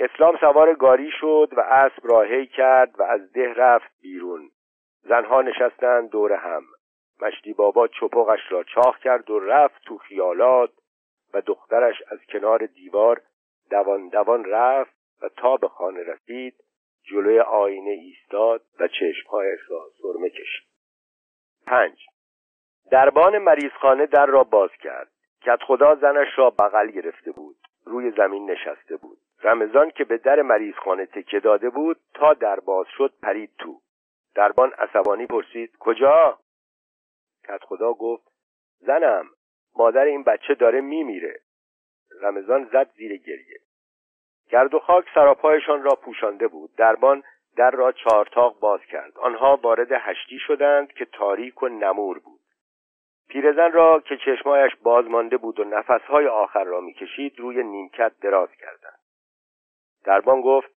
اسلام 0.00 0.36
سوار 0.36 0.74
گاری 0.74 1.10
شد 1.20 1.48
و 1.56 1.60
اسب 1.60 2.02
راهی 2.02 2.46
کرد 2.46 3.00
و 3.00 3.02
از 3.02 3.32
ده 3.32 3.54
رفت 3.54 4.00
بیرون. 4.00 4.50
زنها 5.02 5.42
نشستند 5.42 6.10
دور 6.10 6.32
هم. 6.32 6.62
مشتی 7.20 7.52
بابا 7.52 7.88
چپقش 7.88 8.40
را 8.52 8.62
چاخ 8.62 8.98
کرد 8.98 9.30
و 9.30 9.38
رفت 9.38 9.82
تو 9.84 9.98
خیالات 9.98 10.70
و 11.34 11.40
دخترش 11.40 12.02
از 12.10 12.18
کنار 12.28 12.66
دیوار 12.66 13.22
دوان 13.70 14.08
دوان 14.08 14.44
رفت 14.44 14.94
و 15.22 15.28
تا 15.28 15.56
به 15.56 15.68
خانه 15.68 16.02
رسید 16.02 16.54
جلوی 17.02 17.40
آینه 17.40 17.90
ایستاد 17.90 18.62
و 18.80 18.88
چشمهایش 18.88 19.60
را 19.68 19.90
سرمه 20.02 20.30
کشید. 20.30 20.68
پنج. 21.66 22.06
دربان 22.90 23.38
مریضخانه 23.38 24.06
در 24.06 24.26
را 24.26 24.44
باز 24.44 24.70
کرد. 24.70 25.10
کت 25.42 25.62
خدا 25.66 25.94
زنش 25.94 26.28
را 26.36 26.50
بغل 26.50 26.90
گرفته 26.90 27.32
بود. 27.32 27.56
روی 27.84 28.10
زمین 28.10 28.50
نشسته 28.50 28.96
بود. 28.96 29.18
رمضان 29.42 29.90
که 29.90 30.04
به 30.04 30.18
در 30.18 30.42
مریضخانه 30.42 31.06
تکه 31.06 31.40
داده 31.40 31.70
بود 31.70 31.96
تا 32.14 32.34
در 32.34 32.60
باز 32.60 32.86
شد 32.96 33.12
پرید 33.22 33.50
تو. 33.58 33.80
دربان 34.34 34.72
عصبانی 34.72 35.26
پرسید 35.26 35.76
کجا؟ 35.78 36.38
کت 37.44 37.64
خدا 37.64 37.92
گفت 37.92 38.28
زنم. 38.80 39.26
مادر 39.76 40.04
این 40.04 40.22
بچه 40.22 40.54
داره 40.54 40.80
میمیره. 40.80 41.40
رمضان 42.22 42.64
زد 42.72 42.90
زیر 42.96 43.16
گریه. 43.16 43.60
گرد 44.52 44.74
و 44.74 44.78
خاک 44.78 45.04
سراپایشان 45.14 45.82
را 45.82 45.94
پوشانده 45.94 46.48
بود. 46.48 46.70
دربان 46.76 47.22
در 47.56 47.70
را 47.70 47.92
چارتاق 47.92 48.60
باز 48.60 48.80
کرد. 48.80 49.18
آنها 49.18 49.56
وارد 49.56 49.92
هشتی 49.92 50.38
شدند 50.38 50.92
که 50.92 51.04
تاریک 51.04 51.62
و 51.62 51.68
نمور 51.68 52.18
بود. 52.18 52.40
پیرزن 53.28 53.72
را 53.72 54.00
که 54.00 54.16
چشمایش 54.16 54.72
باز 54.82 55.06
مانده 55.06 55.36
بود 55.36 55.60
و 55.60 55.64
نفسهای 55.64 56.26
آخر 56.26 56.64
را 56.64 56.80
می‌کشید 56.80 57.38
روی 57.38 57.62
نیمکت 57.62 58.12
دراز 58.20 58.48
کردند. 58.60 58.98
دربان 60.04 60.40
گفت 60.40 60.70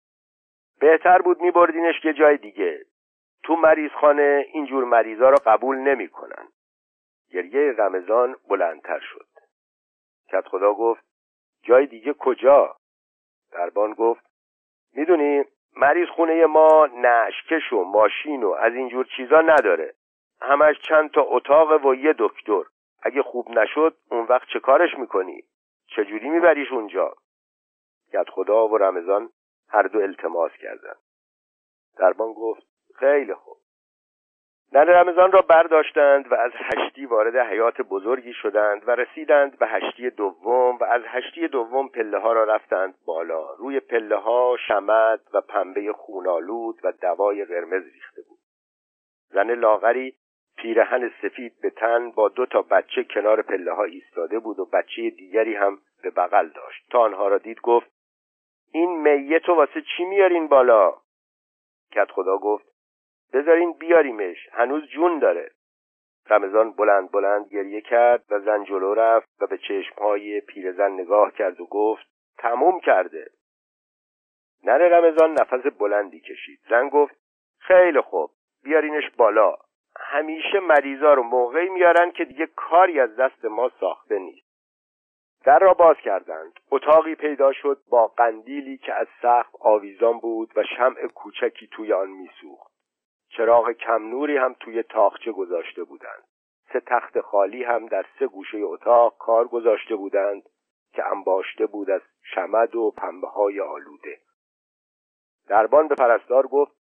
بهتر 0.81 1.23
بود 1.23 1.41
میبردینش 1.41 2.05
یه 2.05 2.13
جای 2.13 2.37
دیگه. 2.37 2.85
تو 3.43 3.57
مریضخانه 3.57 4.47
اینجور 4.53 4.85
مریضا 4.85 5.29
را 5.29 5.39
قبول 5.47 5.77
نمی‌کنن. 5.77 6.49
گریه 7.33 7.73
رمضان 7.79 8.37
بلندتر 8.49 9.01
شد. 9.01 9.27
کت 10.29 10.49
خدا 10.49 10.75
گفت 10.75 11.05
جای 11.63 11.87
دیگه 11.87 12.13
کجا؟ 12.13 12.77
دربان 13.55 13.93
گفت 13.95 14.25
می‌دونی 14.93 15.45
مریض 15.77 16.09
خونه 16.09 16.47
ما 16.47 16.87
نشکش 16.87 17.73
و 17.73 17.85
ماشین 17.85 18.43
و 18.43 18.51
از 18.51 18.75
اینجور 18.75 19.07
چیزا 19.17 19.41
نداره 19.41 19.95
همش 20.41 20.81
چند 20.81 21.11
تا 21.11 21.23
اتاق 21.23 21.87
و 21.87 21.95
یه 21.95 22.15
دکتر 22.19 22.63
اگه 23.03 23.23
خوب 23.23 23.51
نشد 23.51 23.97
اون 24.11 24.27
وقت 24.27 24.49
چه 24.49 24.61
کارش 24.61 24.99
می‌کنی؟ 24.99 25.43
چجوری 25.87 26.31
میبریش 26.31 26.73
اونجا؟ 26.73 27.15
یاد 28.13 28.29
خدا 28.29 28.69
و 28.69 28.79
رمضان 28.79 29.31
هر 29.69 29.83
دو 29.83 29.99
التماس 29.99 30.53
کردند 30.53 30.99
دربان 31.99 32.33
گفت 32.33 32.63
خیلی 32.95 33.35
خوب 33.35 33.57
ننه 34.75 34.93
رمضان 34.93 35.33
را 35.33 35.43
برداشتند 35.43 36.33
و 36.33 36.35
از 36.35 36.53
هشتی 36.55 37.07
وارد 37.07 37.37
حیات 37.37 37.81
بزرگی 37.81 38.33
شدند 38.33 38.89
و 38.89 38.91
رسیدند 38.91 39.59
به 39.59 39.67
هشتی 39.67 40.11
دوم 40.11 40.77
و 40.77 40.85
از 40.85 41.03
هشتی 41.07 41.49
دوم 41.49 41.89
پله 41.89 42.19
ها 42.19 42.33
را 42.33 42.45
رفتند 42.45 42.95
بالا. 43.07 43.55
روی 43.55 43.81
پله 43.81 44.17
ها 44.17 44.57
شمد 44.69 45.21
و 45.33 45.41
پنبه 45.41 45.93
خونالود 45.93 46.81
و 46.85 46.93
دوای 46.93 47.45
قرمز 47.45 47.85
ریخته 47.85 48.23
بود. 48.29 48.39
زن 49.31 49.55
لاغری 49.55 50.15
پیرهن 50.57 51.11
سفید 51.23 51.53
به 51.63 51.71
تن 51.71 52.11
با 52.11 52.29
دو 52.29 52.47
تا 52.47 52.63
بچه 52.63 53.05
کنار 53.05 53.43
پله 53.43 53.73
ها 53.73 53.85
ایستاده 53.85 54.39
بود 54.39 54.59
و 54.59 54.65
بچه 54.65 55.11
دیگری 55.11 55.55
هم 55.55 55.79
به 56.03 56.11
بغل 56.11 56.49
داشت. 56.49 56.91
تا 56.91 57.01
آنها 57.01 57.29
را 57.29 57.39
دید 57.39 57.61
گفت 57.61 57.91
این 58.73 59.03
میت 59.03 59.49
واسه 59.49 59.83
چی 59.97 60.05
میارین 60.05 60.49
بالا؟ 60.49 60.95
کت 61.93 62.11
خدا 62.11 62.39
گفت 62.39 62.74
بذارین 63.35 63.73
بیاریمش. 63.73 64.49
هنوز 64.53 64.87
جون 64.87 65.19
داره. 65.19 65.51
رمضان 66.31 66.71
بلند 66.71 67.11
بلند 67.11 67.49
گریه 67.49 67.81
کرد 67.81 68.25
و 68.31 68.41
زن 68.41 68.65
جلو 68.65 68.95
رفت 68.95 69.29
و 69.41 69.47
به 69.47 69.59
چشمهای 69.59 70.41
پیرزن 70.41 70.93
نگاه 70.93 71.33
کرد 71.33 71.61
و 71.61 71.67
گفت 71.67 72.07
تموم 72.39 72.81
کرده. 72.81 73.31
نره 74.65 74.89
رمضان 74.89 75.33
نفس 75.33 75.67
بلندی 75.79 76.21
کشید. 76.21 76.61
زن 76.71 76.89
گفت 76.89 77.15
خیلی 77.59 78.01
خوب 78.01 78.31
بیارینش 78.63 79.11
بالا. 79.17 79.57
همیشه 80.01 80.61
مریضا 80.61 81.15
رو 81.15 81.23
موقعی 81.23 81.69
میارن 81.69 82.11
که 82.11 82.25
دیگه 82.25 82.47
کاری 82.47 83.01
از 83.01 83.17
دست 83.17 83.45
ما 83.45 83.71
ساخته 83.81 84.19
نیست. 84.19 84.47
در 85.45 85.59
را 85.59 85.75
باز 85.75 85.97
کردند. 85.97 86.53
اتاقی 86.71 87.15
پیدا 87.15 87.53
شد 87.53 87.83
با 87.91 88.07
قندیلی 88.07 88.79
که 88.79 88.95
از 88.95 89.07
سقف 89.23 89.55
آویزان 89.61 90.19
بود 90.19 90.53
و 90.57 90.63
شمع 90.77 91.07
کوچکی 91.07 91.67
توی 91.67 91.93
آن 91.93 92.09
میسوخت. 92.09 92.74
چراغ 93.37 93.73
کم 93.73 94.11
نوری 94.11 94.37
هم 94.37 94.55
توی 94.61 94.83
تاخچه 94.83 95.33
گذاشته 95.33 95.85
بودند. 95.85 96.23
سه 96.73 96.81
تخت 96.81 97.21
خالی 97.21 97.65
هم 97.65 97.87
در 97.87 98.07
سه 98.19 98.27
گوشه 98.27 98.59
اتاق 98.59 99.17
کار 99.19 99.49
گذاشته 99.49 99.97
بودند 99.97 100.43
که 100.93 101.07
انباشته 101.07 101.67
بود 101.67 101.91
از 101.91 102.01
شمد 102.23 102.77
و 102.77 102.91
پنبه 102.91 103.29
های 103.29 103.61
آلوده. 103.61 104.19
دربان 105.49 105.89
به 105.89 105.95
پرستار 105.95 106.47
گفت 106.47 106.73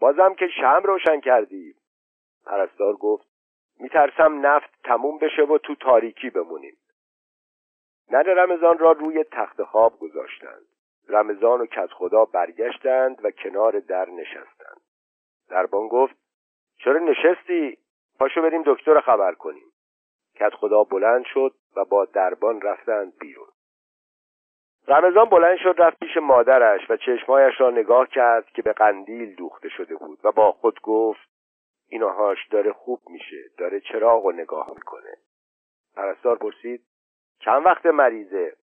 بازم 0.00 0.34
که 0.34 0.48
شم 0.48 0.82
روشن 0.84 1.20
کردی. 1.20 1.74
پرستار 2.46 2.96
گفت 2.96 3.28
میترسم 3.80 4.46
نفت 4.46 4.70
تموم 4.84 5.18
بشه 5.18 5.42
و 5.42 5.58
تو 5.58 5.74
تاریکی 5.74 6.30
بمونیم. 6.30 6.76
نن 8.10 8.24
رمضان 8.24 8.78
را 8.78 8.92
روی 8.92 9.24
تخت 9.24 9.62
خواب 9.62 9.98
گذاشتند. 9.98 10.66
رمضان 11.08 11.60
و 11.60 11.66
کت 11.66 11.92
خدا 11.92 12.24
برگشتند 12.24 13.24
و 13.24 13.30
کنار 13.30 13.80
در 13.80 14.10
نشستند. 14.10 14.80
دربان 15.50 15.88
گفت 15.88 16.14
چرا 16.78 16.98
نشستی؟ 16.98 17.78
پاشو 18.18 18.42
بریم 18.42 18.62
دکتر 18.66 19.00
خبر 19.00 19.34
کنیم. 19.34 19.72
کت 20.34 20.54
خدا 20.54 20.84
بلند 20.84 21.24
شد 21.24 21.54
و 21.76 21.84
با 21.84 22.04
دربان 22.04 22.60
رفتند 22.60 23.18
بیرون. 23.18 23.48
رمضان 24.88 25.24
بلند 25.24 25.58
شد 25.58 25.74
رفت 25.78 25.98
پیش 25.98 26.16
مادرش 26.16 26.90
و 26.90 26.96
چشمایش 26.96 27.60
را 27.60 27.70
نگاه 27.70 28.08
کرد 28.08 28.46
که 28.50 28.62
به 28.62 28.72
قندیل 28.72 29.34
دوخته 29.34 29.68
شده 29.68 29.96
بود 29.96 30.18
و 30.24 30.32
با 30.32 30.52
خود 30.52 30.80
گفت 30.80 31.28
اینهاش 31.88 32.48
داره 32.50 32.72
خوب 32.72 33.00
میشه 33.06 33.44
داره 33.58 33.80
چراغ 33.80 34.24
و 34.24 34.32
نگاه 34.32 34.70
می‌کنه. 34.74 35.16
پرستار 35.94 36.38
پرسید 36.38 36.84
چند 37.40 37.66
وقت 37.66 37.86
مریضه؟ 37.86 38.56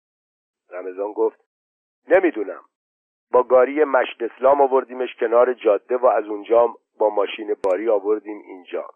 رمضان 0.69 1.13
گفت 1.13 1.39
نمی‌دونم. 2.08 2.63
با 3.36 3.43
گاری 3.43 3.84
مشت 3.84 4.24
اسلام 4.24 4.62
آوردیمش 4.62 5.15
کنار 5.19 5.54
جاده 5.54 5.98
و 5.98 6.06
از 6.06 6.26
اونجا 6.26 6.76
با 6.98 7.10
ماشین 7.10 7.56
باری 7.63 7.89
آوردیم 7.89 8.41
اینجا 8.48 8.89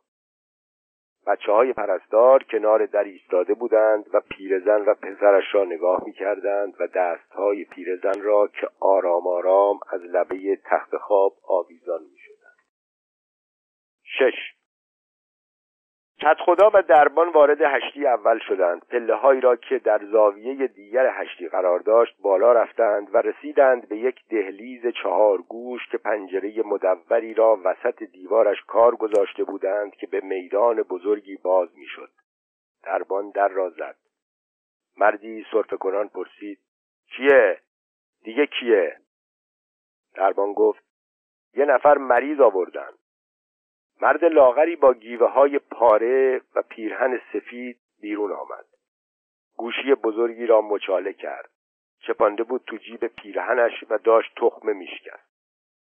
بچه 1.28 1.52
های 1.52 1.74
پرستار 1.74 2.44
کنار 2.44 2.86
در 2.86 3.04
ایستاده 3.04 3.54
بودند 3.54 4.06
و 4.14 4.22
پیرزن 4.30 4.82
و 4.82 4.94
پسرش 4.94 5.44
را 5.52 5.66
نگاه 5.66 6.04
می 6.06 6.14
کردند 6.14 6.74
و 6.80 6.88
دست 6.88 7.32
های 7.32 7.66
پیرزن 7.66 8.22
را 8.22 8.48
که 8.48 8.68
آرام 8.80 9.28
آرام 9.28 9.80
از 9.92 10.02
لبه 10.02 10.60
تخت 10.66 10.98
خواب 10.98 11.34
آویزان 11.44 12.02
می 12.02 12.18
شدند. 12.18 12.58
شش 14.04 14.59
کت 16.22 16.38
خدا 16.46 16.72
و 16.74 16.82
دربان 16.82 17.30
وارد 17.30 17.62
هشتی 17.62 18.08
اول 18.08 18.40
شدند. 18.40 18.86
پله 18.90 19.16
هایی 19.16 19.42
را 19.42 19.56
که 19.56 19.80
در 19.80 20.06
زاویه 20.12 20.68
دیگر 20.68 21.14
هشتی 21.14 21.48
قرار 21.48 21.80
داشت 21.80 22.16
بالا 22.22 22.52
رفتند 22.52 23.16
و 23.16 23.18
رسیدند 23.18 23.90
به 23.90 23.98
یک 23.98 24.16
دهلیز 24.30 24.88
چهار 25.04 25.42
گوش 25.42 25.88
که 25.92 25.98
پنجره 25.98 26.64
مدوری 26.66 27.34
را 27.34 27.60
وسط 27.64 28.04
دیوارش 28.04 28.58
کار 28.68 28.96
گذاشته 28.96 29.44
بودند 29.44 29.96
که 29.96 30.08
به 30.08 30.22
میدان 30.24 30.82
بزرگی 30.82 31.36
باز 31.36 31.70
می‌شد. 31.78 32.10
دربان 32.84 33.30
در 33.30 33.48
را 33.48 33.70
زد. 33.70 33.96
مردی 34.98 35.46
صرف 35.52 35.74
کنان 35.74 36.08
پرسید 36.08 36.60
کیه؟ 37.16 37.60
دیگه 38.24 38.46
کیه؟ 38.46 38.98
دربان 40.16 40.54
گفت 40.54 40.84
یه 41.54 41.66
نفر 41.66 41.98
مریض 41.98 42.40
آوردن. 42.40 42.92
مرد 44.02 44.26
لاغری 44.26 44.76
با 44.76 44.94
گیوه 44.94 45.30
های 45.30 45.60
پاره 45.60 46.42
و 46.56 46.62
پیرهن 46.62 47.22
سفید 47.34 47.80
بیرون 48.02 48.32
آمد. 48.32 48.66
گوشی 49.58 49.96
بزرگی 49.96 50.46
را 50.46 50.62
مچاله 50.62 51.14
کرد. 51.14 51.50
چپانده 52.08 52.44
بود 52.44 52.64
تو 52.68 52.78
جیب 52.78 53.08
پیرهنش 53.08 53.84
و 53.90 53.98
داشت 53.98 54.32
تخمه 54.36 54.74
میشکست. 54.74 55.30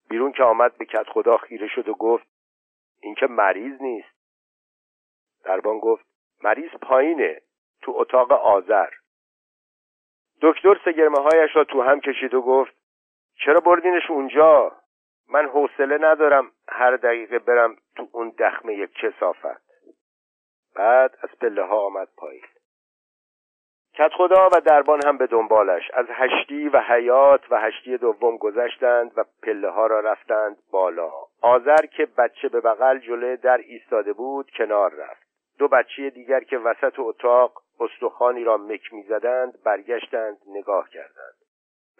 بیرون 0.08 0.32
که 0.32 0.42
آمد 0.42 0.78
به 0.78 0.84
کت 0.84 1.08
خدا 1.08 1.36
خیره 1.36 1.68
شد 1.68 1.88
و 1.88 1.94
گفت 1.94 2.26
این 3.00 3.14
که 3.14 3.26
مریض 3.26 3.82
نیست. 3.82 4.18
دربان 5.44 5.78
گفت 5.78 6.04
مریض 6.42 6.70
پایینه. 6.82 7.40
تو 7.82 7.92
اتاق 7.96 8.32
آذر. 8.32 8.90
دکتر 10.42 10.80
سگرمه 10.84 11.18
هایش 11.18 11.56
را 11.56 11.64
تو 11.64 11.82
هم 11.82 12.00
کشید 12.00 12.34
و 12.34 12.42
گفت 12.42 12.74
چرا 13.44 13.60
بردینش 13.60 14.10
اونجا؟ 14.10 14.76
من 15.30 15.48
حوصله 15.48 15.98
ندارم 16.00 16.52
هر 16.68 16.96
دقیقه 16.96 17.38
برم 17.38 17.76
تو 17.96 18.08
اون 18.12 18.32
دخمه 18.38 18.86
کسافت. 18.86 19.68
بعد 20.76 21.18
از 21.22 21.30
پله 21.40 21.62
ها 21.62 21.86
آمد 21.86 22.08
پایین. 22.16 22.42
کت 23.94 24.12
خدا 24.16 24.48
و 24.52 24.60
دربان 24.60 25.00
هم 25.06 25.18
به 25.18 25.26
دنبالش. 25.26 25.90
از 25.94 26.06
هشتی 26.08 26.68
و 26.68 26.80
حیات 26.80 27.52
و 27.52 27.60
هشتی 27.60 27.96
دوم 27.96 28.36
گذشتند 28.36 29.12
و 29.16 29.24
پله 29.42 29.68
ها 29.68 29.86
را 29.86 30.00
رفتند 30.00 30.56
بالا. 30.70 31.12
آذر 31.42 31.86
که 31.86 32.06
بچه 32.06 32.48
به 32.48 32.60
بغل 32.60 32.98
جلوی 32.98 33.36
در 33.36 33.56
ایستاده 33.56 34.12
بود 34.12 34.50
کنار 34.50 34.94
رفت. 34.94 35.28
دو 35.58 35.68
بچه 35.68 36.10
دیگر 36.10 36.40
که 36.40 36.58
وسط 36.58 36.98
اتاق 36.98 37.62
استخوانی 37.80 38.44
را 38.44 38.56
مک 38.56 38.92
می‌زدند 38.92 39.62
برگشتند 39.64 40.38
نگاه 40.46 40.88
کردند. 40.88 41.34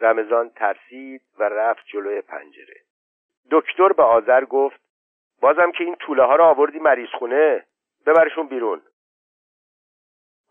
رمضان 0.01 0.51
ترسید 0.51 1.23
و 1.39 1.43
رفت 1.43 1.85
جلوی 1.87 2.21
پنجره. 2.21 2.88
دکتر 3.51 3.93
به 3.93 4.03
آذر 4.03 4.45
گفت 4.45 4.81
بازم 5.41 5.73
که 5.73 5.85
این 5.85 5.97
طوله 5.97 6.23
ها 6.23 6.37
را 6.37 6.49
آوردی 6.49 6.79
مریض 6.79 7.09
خونه 7.19 7.67
ببرشون 8.07 8.47
بیرون. 8.47 8.83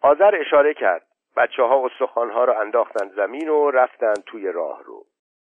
آذر 0.02 0.36
اشاره 0.36 0.74
کرد 0.74 1.08
بچه 1.38 1.64
ها 1.64 1.86
استخوان 1.86 2.32
ها 2.32 2.44
را 2.44 2.62
انداختند 2.62 3.16
زمین 3.16 3.50
و 3.50 3.72
رفتند 3.72 4.24
توی 4.26 4.52
راه 4.52 4.84
رو. 4.84 5.06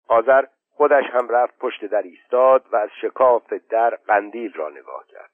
آذر 0.07 0.45
خودش 0.71 1.03
هم 1.03 1.29
رفت 1.29 1.59
پشت 1.59 1.85
در 1.85 2.01
ایستاد 2.01 2.65
و 2.71 2.75
از 2.75 2.89
شکاف 3.01 3.53
در 3.53 3.89
قندیل 3.95 4.53
را 4.53 4.69
نگاه 4.69 5.07
کرد. 5.07 5.31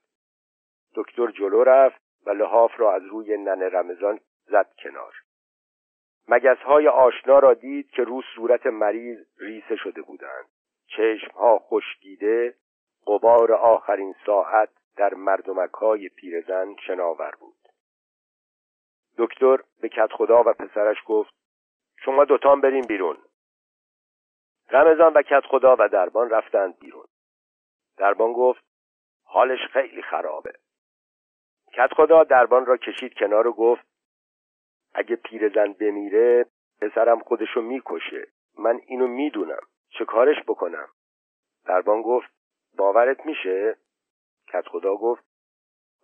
دکتر 0.95 1.27
جلو 1.27 1.63
رفت 1.63 2.01
و 2.25 2.29
لحاف 2.29 2.71
را 2.79 2.93
از 2.93 3.05
روی 3.05 3.37
نن 3.37 3.61
رمضان 3.61 4.19
زد 4.45 4.67
کنار. 4.83 5.13
مگس 6.27 6.57
های 6.57 6.87
آشنا 6.87 7.39
را 7.39 7.53
دید 7.53 7.89
که 7.89 8.03
رو 8.03 8.21
صورت 8.35 8.65
مریض 8.65 9.25
ریسه 9.39 9.75
شده 9.75 10.01
بودند. 10.01 10.45
چشمها 10.97 11.59
خشکیده 11.59 12.55
قبار 13.07 13.53
آخرین 13.53 14.15
ساعت 14.25 14.69
در 14.97 15.13
مردمک 15.13 15.71
های 15.71 16.09
پیرزن 16.09 16.75
شناور 16.87 17.31
بود. 17.39 17.55
دکتر 19.17 19.57
به 19.81 19.89
کت 19.89 20.11
خدا 20.11 20.43
و 20.45 20.53
پسرش 20.53 20.97
گفت 21.05 21.33
شما 21.97 22.25
دوتان 22.25 22.61
بریم 22.61 22.85
بیرون. 22.85 23.17
رمضان 24.71 25.13
و 25.13 25.21
کت 25.21 25.43
خدا 25.49 25.75
و 25.79 25.87
دربان 25.87 26.29
رفتند 26.29 26.79
بیرون. 26.79 27.05
دربان 27.97 28.33
گفت 28.33 28.63
حالش 29.23 29.59
خیلی 29.73 30.01
خرابه. 30.01 30.53
کت 31.73 31.93
خدا 31.93 32.23
دربان 32.23 32.65
را 32.65 32.77
کشید 32.77 33.13
کنار 33.13 33.47
و 33.47 33.53
گفت 33.53 33.85
اگه 34.93 35.15
پیرزن 35.15 35.73
بمیره 35.73 36.45
پسرم 36.81 37.19
خودشو 37.19 37.61
می‌کشه. 37.61 38.27
من 38.57 38.79
اینو 38.85 39.07
می‌دونم. 39.07 39.61
چه 39.89 40.05
کارش 40.05 40.37
بکنم؟ 40.47 40.87
دربان 41.65 42.01
گفت 42.01 42.29
باورت 42.77 43.25
میشه؟ 43.25 43.75
کت 44.47 44.67
خدا 44.67 44.95
گفت 44.95 45.23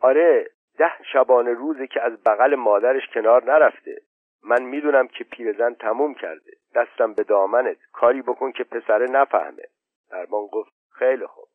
آره 0.01 0.49
ده 0.77 1.03
شبانه 1.13 1.53
روزی 1.53 1.87
که 1.87 2.01
از 2.01 2.23
بغل 2.23 2.55
مادرش 2.55 3.07
کنار 3.13 3.43
نرفته. 3.43 4.01
من 4.43 4.63
می‌دونم 4.63 5.07
که 5.07 5.23
پیرزن 5.23 5.73
تموم 5.73 6.13
کرده. 6.13 6.51
دستم 6.75 7.13
به 7.13 7.23
دامنت. 7.23 7.77
کاری 7.91 8.21
بکن 8.21 8.51
که 8.51 8.63
پسره 8.63 9.05
نفهمه. 9.09 9.63
دربان 10.09 10.47
گفت 10.47 10.71
خیلی 10.91 11.27
خوب. 11.27 11.47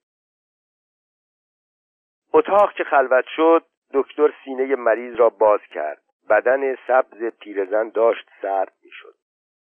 اتاق 2.32 2.72
که 2.72 2.84
خلوت 2.84 3.24
شد 3.36 3.64
دکتر 3.94 4.34
سینه 4.44 4.76
مریض 4.76 5.14
را 5.14 5.28
باز 5.28 5.60
کرد. 5.60 6.02
بدن 6.30 6.74
سبز 6.86 7.24
پیرزن 7.40 7.88
داشت 7.88 8.30
سرد 8.42 8.72
می‌شد. 8.82 9.14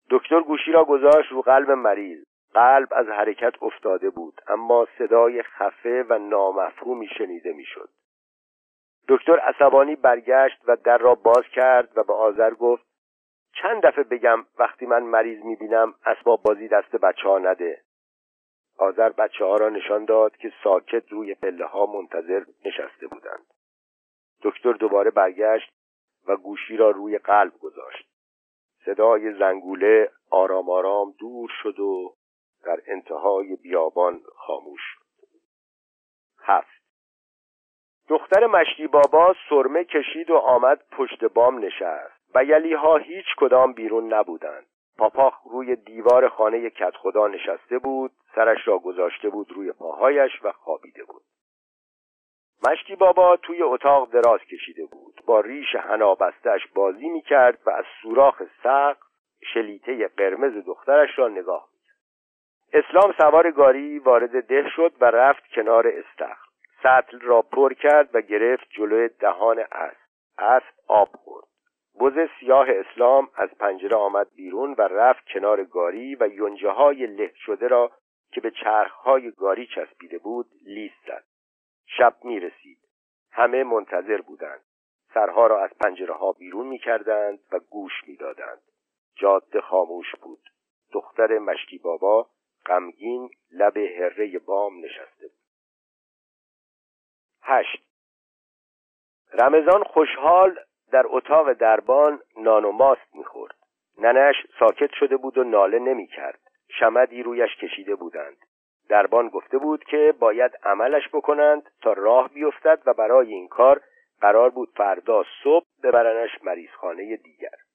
دکتر 0.10 0.42
گوشی 0.42 0.72
را 0.72 0.86
گذاشت 0.86 1.32
رو 1.32 1.42
قلب 1.42 1.72
مریض. 1.72 2.27
قلب 2.54 2.88
از 2.92 3.08
حرکت 3.08 3.64
افتاده 3.64 4.10
بود 4.10 4.42
اما 4.48 4.88
صدای 4.98 5.44
خفه 5.44 6.06
و 6.10 6.18
نامفهومی 6.18 7.08
شنیده 7.18 7.54
می‌شد. 7.54 7.90
دکتر 9.08 9.40
عصبانی 9.40 9.96
برگشت 9.96 10.62
و 10.68 10.76
در 10.76 10.98
را 10.98 11.16
باز 11.16 11.44
کرد 11.52 11.98
و 11.98 12.04
به 12.04 12.14
آذر 12.14 12.54
گفت 12.54 12.84
چند 13.62 13.82
دفعه 13.82 14.04
بگم 14.04 14.46
وقتی 14.60 14.86
من 14.86 15.04
مریض 15.04 15.44
می‌بینم 15.44 15.94
اسباب 16.06 16.44
بازی 16.44 16.68
دست 16.68 16.96
بچه 16.96 17.28
ها 17.28 17.40
نده. 17.40 17.82
آذر 18.78 19.10
بچه 19.10 19.46
ها 19.46 19.56
را 19.56 19.70
نشان 19.70 20.06
داد 20.06 20.38
که 20.38 20.54
ساکت 20.64 21.12
روی 21.12 21.36
پله 21.36 21.66
ها 21.66 21.86
منتظر 21.86 22.44
نشسته 22.66 23.08
بودند. 23.08 23.46
دکتر 24.44 24.74
دوباره 24.74 25.12
برگشت 25.12 25.70
و 26.28 26.36
گوشی 26.36 26.78
را 26.78 26.90
روی 26.92 27.18
قلب 27.18 27.54
گذاشت. 27.60 28.10
صدای 28.86 29.34
زنگوله 29.34 30.12
آرام 30.30 30.70
آرام 30.70 31.14
دور 31.20 31.50
شد 31.64 31.80
و 31.80 32.14
در 32.68 32.82
انتهای 32.88 33.56
بیابان 33.56 34.22
خاموش 34.36 34.82
شد. 34.82 35.28
هفت. 36.40 36.84
دختر 38.08 38.46
مشتی 38.46 38.88
بابا 38.88 39.36
سرمه 39.50 39.84
کشید 39.84 40.30
و 40.30 40.36
آمد 40.36 40.84
پشت 40.92 41.24
بام 41.24 41.66
نشست. 41.66 42.36
و 42.36 42.46
ها 42.78 42.98
هیچ 42.98 43.26
کدام 43.38 43.74
بیرون 43.74 44.14
نبودند. 44.14 44.66
پاپاخ 44.98 45.42
روی 45.44 45.76
دیوار 45.76 46.30
خانه 46.30 46.70
کت 46.70 46.96
خدا 46.96 47.28
نشسته 47.28 47.80
بود 47.80 48.12
سرش 48.36 48.68
را 48.68 48.80
گذاشته 48.80 49.30
بود 49.30 49.52
روی 49.52 49.72
پاهایش 49.72 50.32
و 50.44 50.52
خوابیده 50.52 51.04
بود. 51.04 51.24
مشتی 52.70 52.96
بابا 52.96 53.38
توی 53.38 53.64
اتاق 53.64 54.12
دراز 54.12 54.40
کشیده 54.40 54.86
بود. 54.86 55.22
با 55.26 55.40
ریش 55.40 55.76
هنابستش 55.76 56.68
بازی 56.76 57.10
می‌کرد 57.10 57.60
و 57.66 57.70
از 57.70 57.86
سوراخ 58.02 58.44
سقف 58.64 59.08
شلیته 59.54 60.08
قرمز 60.08 60.66
دخترش 60.66 61.20
را 61.20 61.28
نگاه 61.28 61.68
اسلام 62.74 63.14
سوار 63.18 63.52
گاری 63.52 64.00
وارد 64.00 64.48
ده 64.48 64.70
شد 64.76 64.94
و 65.02 65.06
رفت 65.06 65.48
کنار 65.56 65.88
استخر. 65.88 66.48
سطل 66.84 67.20
را 67.20 67.42
پر 67.42 67.74
کرد 67.74 68.10
و 68.16 68.22
گرفت 68.22 68.68
جلوی 68.70 69.08
دهان 69.08 69.60
اسب. 69.60 69.98
اسب 70.38 70.74
آب 70.88 71.10
خورد. 71.16 71.48
بز 72.00 72.30
سیاه 72.40 72.68
اسلام 72.70 73.30
از 73.36 73.50
پنجره 73.60 73.96
آمد 73.96 74.28
بیرون 74.36 74.76
و 74.78 74.82
رفت 74.82 75.26
کنار 75.34 75.64
گاری 75.64 76.16
و 76.16 76.28
یونجه 76.28 76.70
های 76.70 77.06
له 77.06 77.32
شده 77.36 77.68
را 77.68 77.92
که 78.32 78.42
به 78.42 78.52
های 79.04 79.32
گاری 79.32 79.68
چسبیده 79.76 80.18
بود 80.18 80.46
لیست 80.66 81.08
زد. 81.08 81.24
شب 81.86 82.16
می 82.24 82.40
رسید 82.40 82.78
همه 83.32 83.64
منتظر 83.64 84.22
بودند. 84.22 84.62
سرها 85.14 85.48
را 85.48 85.64
از 85.64 85.70
پنجره 85.80 86.14
ها 86.14 86.32
بیرون 86.32 86.68
می 86.68 86.78
کردند 86.78 87.40
و 87.52 87.60
گوش 87.60 87.94
می 88.08 88.16
دادند. 88.16 88.62
جاده 89.16 89.62
خاموش 89.62 90.16
بود. 90.22 90.40
دختر 90.92 91.40
مشتی 91.40 91.78
بابا 91.78 92.30
غمگین 92.68 93.30
لب 93.52 93.78
هره 93.78 94.40
بام 94.40 94.86
نشسته 94.86 95.28
بود. 95.28 95.38
هشت. 97.42 97.84
رمضان 99.34 99.84
خوشحال 99.84 100.60
در 100.92 101.04
اتاق 101.06 101.54
دربان 101.54 102.20
نان 102.38 102.66
و 102.66 102.72
ماست 102.72 103.16
می‌خورد. 103.16 103.56
ننش 103.98 104.36
ساکت 104.60 104.90
شده 104.94 105.18
بود 105.18 105.38
و 105.38 105.44
ناله 105.44 105.80
نمی‌کرد. 105.80 106.40
شمدی 106.80 107.24
رویش 107.24 107.56
کشیده 107.56 107.96
بودند. 107.96 108.38
دربان 108.90 109.30
گفته 109.30 109.58
بود 109.58 109.84
که 109.84 110.14
باید 110.20 110.52
عملش 110.64 111.10
بکنند 111.14 111.72
تا 111.82 111.94
راه 111.94 112.30
بیفتد 112.30 112.82
و 112.86 112.94
برای 112.94 113.34
این 113.34 113.48
کار 113.48 113.82
قرار 114.22 114.50
بود 114.50 114.70
فردا 114.76 115.24
صبح 115.44 115.66
ببرنش 115.84 116.44
مریضخانه 116.44 117.16
دیگر. 117.16 117.67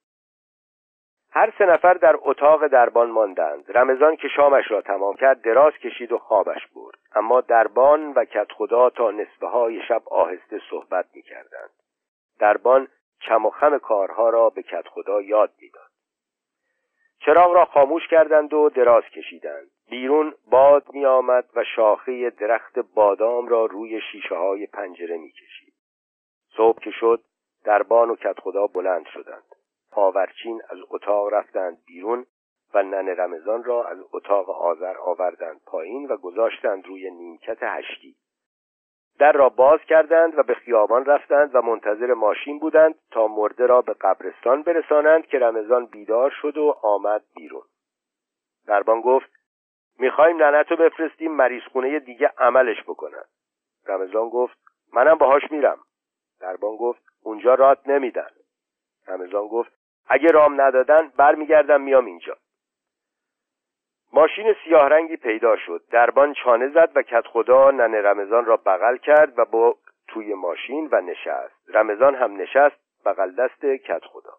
هر 1.34 1.52
سه 1.58 1.66
نفر 1.66 1.94
در 1.94 2.16
اتاق 2.22 2.66
دربان 2.66 3.10
ماندند. 3.10 3.64
رمضان 3.76 4.16
که 4.16 4.28
شامش 4.28 4.70
را 4.70 4.82
تمام 4.82 5.16
کرد 5.16 5.42
دراز 5.42 5.72
کشید 5.72 6.12
و 6.12 6.18
خوابش 6.18 6.66
برد. 6.74 6.98
اما 7.14 7.40
دربان 7.40 8.12
و 8.12 8.24
کت 8.24 8.52
خدا 8.52 8.90
تا 8.90 9.10
نصفه 9.10 9.46
های 9.46 9.82
شب 9.88 10.02
آهسته 10.08 10.60
صحبت 10.70 11.06
می 11.14 11.22
کردند 11.22 11.70
دربان 12.38 12.88
چم 13.20 13.46
و 13.46 13.50
خم 13.50 13.78
کارها 13.78 14.30
را 14.30 14.50
به 14.50 14.62
کت 14.62 14.88
خدا 14.88 15.20
یاد 15.20 15.50
می‌داد. 15.60 15.90
چراغ 17.18 17.52
را 17.52 17.64
خاموش 17.64 18.08
کردند 18.08 18.54
و 18.54 18.70
دراز 18.70 19.04
کشیدند. 19.04 19.70
بیرون 19.90 20.34
باد 20.50 20.84
می 20.92 21.06
آمد 21.06 21.44
و 21.54 21.64
شاخه 21.76 22.30
درخت 22.30 22.78
بادام 22.78 23.48
را 23.48 23.66
روی 23.66 24.00
شیشه 24.12 24.34
های 24.34 24.66
پنجره 24.66 25.16
می 25.16 25.30
کشید 25.30 25.74
صبح 26.56 26.80
که 26.80 26.90
شد 26.90 27.22
دربان 27.64 28.10
و 28.10 28.16
کت 28.16 28.40
خدا 28.40 28.66
بلند 28.66 29.06
شدند. 29.06 29.51
پاورچین 29.92 30.62
از 30.70 30.78
اتاق 30.90 31.34
رفتند 31.34 31.78
بیرون 31.86 32.26
و 32.74 32.82
نن 32.82 33.08
رمضان 33.08 33.64
را 33.64 33.84
از 33.84 33.98
اتاق 34.12 34.50
آذر 34.50 34.98
آوردند 34.98 35.60
پایین 35.66 36.06
و 36.06 36.16
گذاشتند 36.16 36.86
روی 36.86 37.10
نیمکت 37.10 37.62
هشتی. 37.62 38.16
در 39.18 39.32
را 39.32 39.48
باز 39.48 39.80
کردند 39.80 40.38
و 40.38 40.42
به 40.42 40.54
خیابان 40.54 41.04
رفتند 41.04 41.54
و 41.54 41.62
منتظر 41.62 42.14
ماشین 42.14 42.58
بودند 42.58 42.94
تا 43.10 43.26
مرده 43.26 43.66
را 43.66 43.82
به 43.82 43.94
قبرستان 44.00 44.62
برسانند 44.62 45.26
که 45.26 45.38
رمضان 45.38 45.86
بیدار 45.86 46.30
شد 46.30 46.56
و 46.56 46.76
آمد 46.82 47.22
بیرون. 47.36 47.62
دربان 48.66 49.00
گفت 49.00 49.30
می‌خوایم 49.98 50.42
ننتو 50.42 50.76
بفرستیم 50.76 51.32
مریض 51.32 51.62
خونه 51.72 51.98
دیگه 51.98 52.32
عملش 52.38 52.82
بکنن. 52.82 53.24
رمضان 53.86 54.28
گفت 54.28 54.58
منم 54.92 55.14
باهاش 55.14 55.42
میرم. 55.50 55.78
دربان 56.40 56.76
گفت 56.76 57.02
اونجا 57.22 57.54
رات 57.54 57.88
نمیدن. 57.88 58.30
رمضان 59.08 59.48
گفت 59.48 59.81
اگه 60.08 60.30
رام 60.30 60.60
ندادن 60.60 61.12
برمیگردم 61.16 61.80
میام 61.80 62.06
اینجا. 62.06 62.36
ماشین 64.12 64.54
سیاه 64.64 64.88
رنگی 64.88 65.16
پیدا 65.16 65.56
شد. 65.56 65.82
دربان 65.90 66.34
چانه 66.34 66.68
زد 66.68 66.92
و 66.94 67.02
کت 67.02 67.26
خدا 67.26 67.70
ننه 67.70 68.02
رمضان 68.02 68.44
را 68.44 68.56
بغل 68.56 68.96
کرد 68.96 69.38
و 69.38 69.44
با 69.44 69.76
توی 70.08 70.34
ماشین 70.34 70.88
و 70.92 71.00
نشست. 71.00 71.54
رمضان 71.68 72.14
هم 72.14 72.36
نشست 72.36 72.76
بغل 73.04 73.30
دست 73.30 73.64
کت 73.64 74.04
خدا 74.04 74.32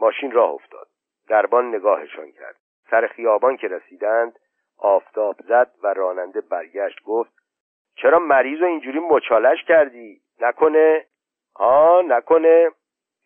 ماشین 0.00 0.32
راه 0.32 0.50
افتاد. 0.50 0.88
دربان 1.28 1.74
نگاهشان 1.74 2.32
کرد. 2.32 2.56
سر 2.90 3.06
خیابان 3.06 3.56
که 3.56 3.68
رسیدند 3.68 4.38
آفتاب 4.78 5.36
زد 5.48 5.70
و 5.82 5.94
راننده 5.94 6.40
برگشت 6.40 7.02
گفت 7.02 7.32
چرا 7.96 8.18
مریض 8.18 8.62
و 8.62 8.64
اینجوری 8.64 8.98
مچالش 8.98 9.64
کردی؟ 9.64 10.20
نکنه. 10.40 11.06
آ 11.54 12.02
نکنه. 12.02 12.70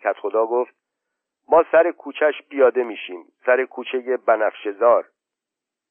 کت 0.00 0.16
خدا 0.16 0.46
گفت 0.46 0.80
ما 1.50 1.64
سر 1.72 1.90
کوچش 1.90 2.42
پیاده 2.48 2.82
میشیم. 2.82 3.24
سر 3.46 3.64
کوچه 3.64 4.16
بنفشزار 4.16 5.06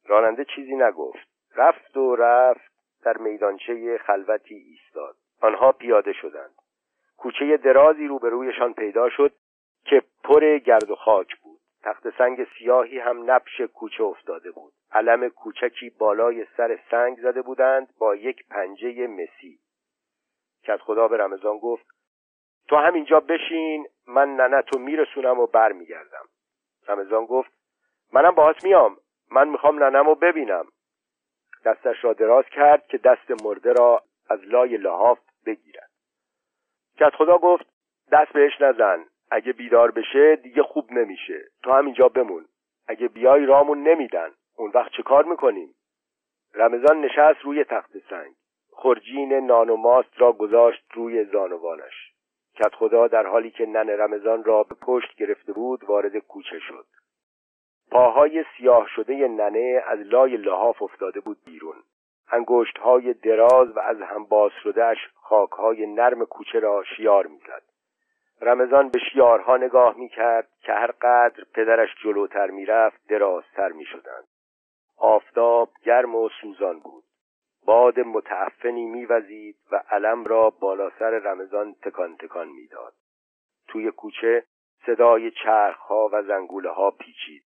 راننده 0.06 0.46
چیزی 0.46 0.76
نگفت. 0.76 1.28
رفت 1.56 1.98
و 1.98 2.16
رفت 2.16 2.72
در 3.04 3.18
میدانچه 3.18 3.98
خلوتی 3.98 4.56
ایستاد. 4.56 5.16
آنها 5.42 5.72
پیاده 5.72 6.14
شدند. 6.14 6.56
کوچه 7.18 7.58
درازی 7.58 8.08
روبرویشان 8.08 8.74
پیدا 8.74 9.10
شد 9.10 9.32
که 9.86 10.04
پر 10.24 10.58
گرد 10.58 10.92
و 10.92 10.96
خاک 10.96 11.36
بود. 11.36 11.60
تخت 11.84 12.18
سنگ 12.18 12.48
سیاهی 12.58 13.00
هم 13.00 13.32
نبش 13.32 13.62
کوچه 13.62 14.04
افتاده 14.04 14.52
بود. 14.52 14.74
علم 14.92 15.30
کوچکی 15.30 15.90
بالای 15.90 16.46
سر 16.58 16.80
سنگ 16.92 17.18
زده 17.18 17.42
بودند 17.42 17.88
با 18.00 18.16
یک 18.16 18.48
پنجه 18.50 19.08
مسی. 19.08 19.60
کت 20.64 20.82
خدا 20.82 21.08
به 21.08 21.18
رمضان 21.18 21.58
گفت 21.58 21.86
تو 22.70 22.76
همینجا 22.76 23.20
بشین 23.20 23.88
من 24.10 24.36
ننتو 24.36 24.80
میرسونم 24.80 25.40
و 25.40 25.48
برمیگردم. 25.48 26.26
رمضان 26.88 27.26
گفت 27.26 27.52
منم 28.14 28.32
باهات 28.32 28.64
میام. 28.64 28.98
من 29.32 29.50
می‌خوام 29.50 29.84
ننمو 29.84 30.16
ببینم. 30.16 30.66
دستش 31.66 32.04
را 32.04 32.14
دراز 32.14 32.46
کرد 32.46 32.88
که 32.88 32.98
دست 32.98 33.44
مرده 33.44 33.74
را 33.74 34.04
از 34.30 34.40
لای 34.44 34.78
لحاف 34.78 35.20
بگیرد. 35.46 35.90
کت 37.00 37.16
خدا 37.16 37.38
گفت 37.38 37.66
دست 38.12 38.34
بهش 38.34 38.62
نزن. 38.62 39.06
اگه 39.32 39.54
بیدار 39.54 39.92
بشه 39.92 40.36
دیگه 40.36 40.64
خوب 40.64 40.92
نمیشه. 40.92 41.44
تو 41.64 41.72
همینجا 41.72 42.08
بمون. 42.08 42.46
اگه 42.88 43.08
بیای 43.08 43.46
رامون 43.46 43.84
نمیدن. 43.84 44.32
اون 44.56 44.72
وقت 44.74 44.92
چه 44.92 45.04
کار 45.04 45.26
می‌کنیم؟ 45.26 45.76
رمضان 46.54 47.02
نشست 47.02 47.40
روی 47.42 47.64
تخت 47.64 47.92
سنگ. 48.10 48.36
خرجین 48.72 49.34
نان 49.34 49.70
و 49.70 49.76
ماست 49.76 50.22
را 50.22 50.32
گذاشت 50.32 50.84
روی 50.94 51.26
زانوانش. 51.26 52.09
کت 52.60 52.76
خدا 52.76 53.08
در 53.08 53.26
حالی 53.26 53.52
که 53.52 53.66
نن 53.66 53.90
رمضان 53.90 54.44
را 54.44 54.64
به 54.64 54.76
پشت 54.82 55.16
گرفته 55.16 55.54
بود 55.54 55.84
وارد 55.84 56.18
کوچه 56.18 56.60
شد. 56.60 56.86
پاهای 57.92 58.46
سیاه 58.58 58.88
شده 58.96 59.28
ننه 59.28 59.84
از 59.88 60.00
لای 60.00 60.38
لحاف 60.38 60.82
افتاده 60.82 61.20
بود 61.20 61.38
بیرون. 61.46 61.76
انگشت 62.32 62.78
های 62.78 63.14
دراز 63.14 63.78
و 63.78 63.80
از 63.80 64.02
هم 64.02 64.24
باز 64.26 64.52
شدهش 64.64 64.98
خاک 65.16 65.52
های 65.52 65.86
نرم 65.86 66.26
کوچه 66.26 66.60
را 66.60 66.84
شیار 66.84 67.28
می‌زد. 67.28 67.64
رمضان 68.42 68.90
به 68.90 69.00
شیارها 69.00 69.58
نگاه 69.58 69.98
می‌کرد 69.98 70.48
که 70.62 70.74
هر 70.74 70.92
قدر 70.92 71.44
پدرش 71.54 71.90
جلوتر 72.04 72.48
می‌رفت 72.48 73.08
درازتر 73.08 73.72
می‌شدند. 73.72 74.28
آفتاب 74.98 75.70
گرم 75.84 76.16
و 76.16 76.30
سوزان 76.42 76.80
بود. 76.80 77.04
باد 77.66 78.00
متعفنی 78.00 78.86
میوزید 78.86 79.58
و 79.72 79.84
علم 79.90 80.26
را 80.26 80.50
بالا 80.50 80.92
سر 81.00 81.10
رمضان 81.10 81.74
تکان 81.74 82.18
تکان 82.18 82.48
می‌داد. 82.48 82.94
توی 83.68 83.92
کوچه 83.92 84.44
صدای 84.86 85.32
چرخها 85.32 86.10
و 86.14 86.24
زنگوله 86.24 86.70
ها 86.70 86.92
پیچید. 86.92 87.44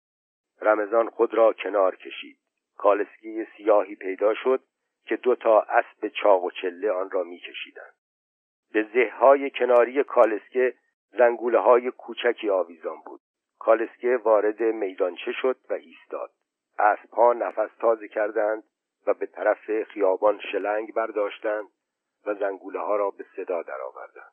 رمضان 0.60 1.08
خود 1.08 1.34
را 1.34 1.52
کنار 1.52 1.96
کشید. 1.96 2.38
کالسکی 2.76 3.44
سیاهی 3.56 3.94
پیدا 3.94 4.34
شد 4.34 4.62
که 5.06 5.16
دو 5.16 5.34
تا 5.34 5.60
اسب 5.60 6.08
چاق 6.08 6.44
و 6.44 6.50
چله 6.50 6.90
آن 6.90 7.10
را 7.10 7.22
میکشیدند. 7.22 7.94
به 8.72 8.86
زههای 8.94 9.50
کناری 9.50 10.04
کالسکه 10.04 10.74
زنگوله 11.18 11.58
های 11.58 11.90
کوچکی 11.90 12.50
آویزان 12.50 12.96
بود. 13.06 13.20
کالسکه 13.58 14.16
وارد 14.16 14.62
میدانچه 14.62 15.32
شد 15.32 15.56
و 15.70 15.72
ایستاد. 15.72 16.30
اسبها 16.78 17.32
نفس 17.32 17.70
تازه 17.80 18.08
کردند 18.08 18.64
و 19.06 19.14
به 19.14 19.26
طرف 19.26 19.82
خیابان 19.82 20.40
شلنگ 20.52 20.94
برداشتند 20.94 21.68
و 22.26 22.34
زنگوله 22.34 22.80
ها 22.80 22.96
را 22.96 23.10
به 23.10 23.24
صدا 23.36 23.62
درآوردند. 23.62 24.32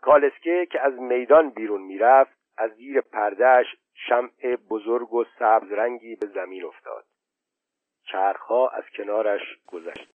کالسکه 0.00 0.66
که 0.70 0.80
از 0.80 0.92
میدان 0.92 1.50
بیرون 1.50 1.82
می‌رفت 1.82 2.38
از 2.56 2.70
زیر 2.70 3.00
پردهش 3.00 3.66
شمع 3.94 4.56
بزرگ 4.70 5.12
و 5.12 5.24
سبز 5.38 5.72
رنگی 5.72 6.16
به 6.16 6.26
زمین 6.26 6.64
افتاد. 6.64 7.04
چرخها 8.04 8.68
از 8.68 8.84
کنارش 8.96 9.42
گذشت. 9.66 10.14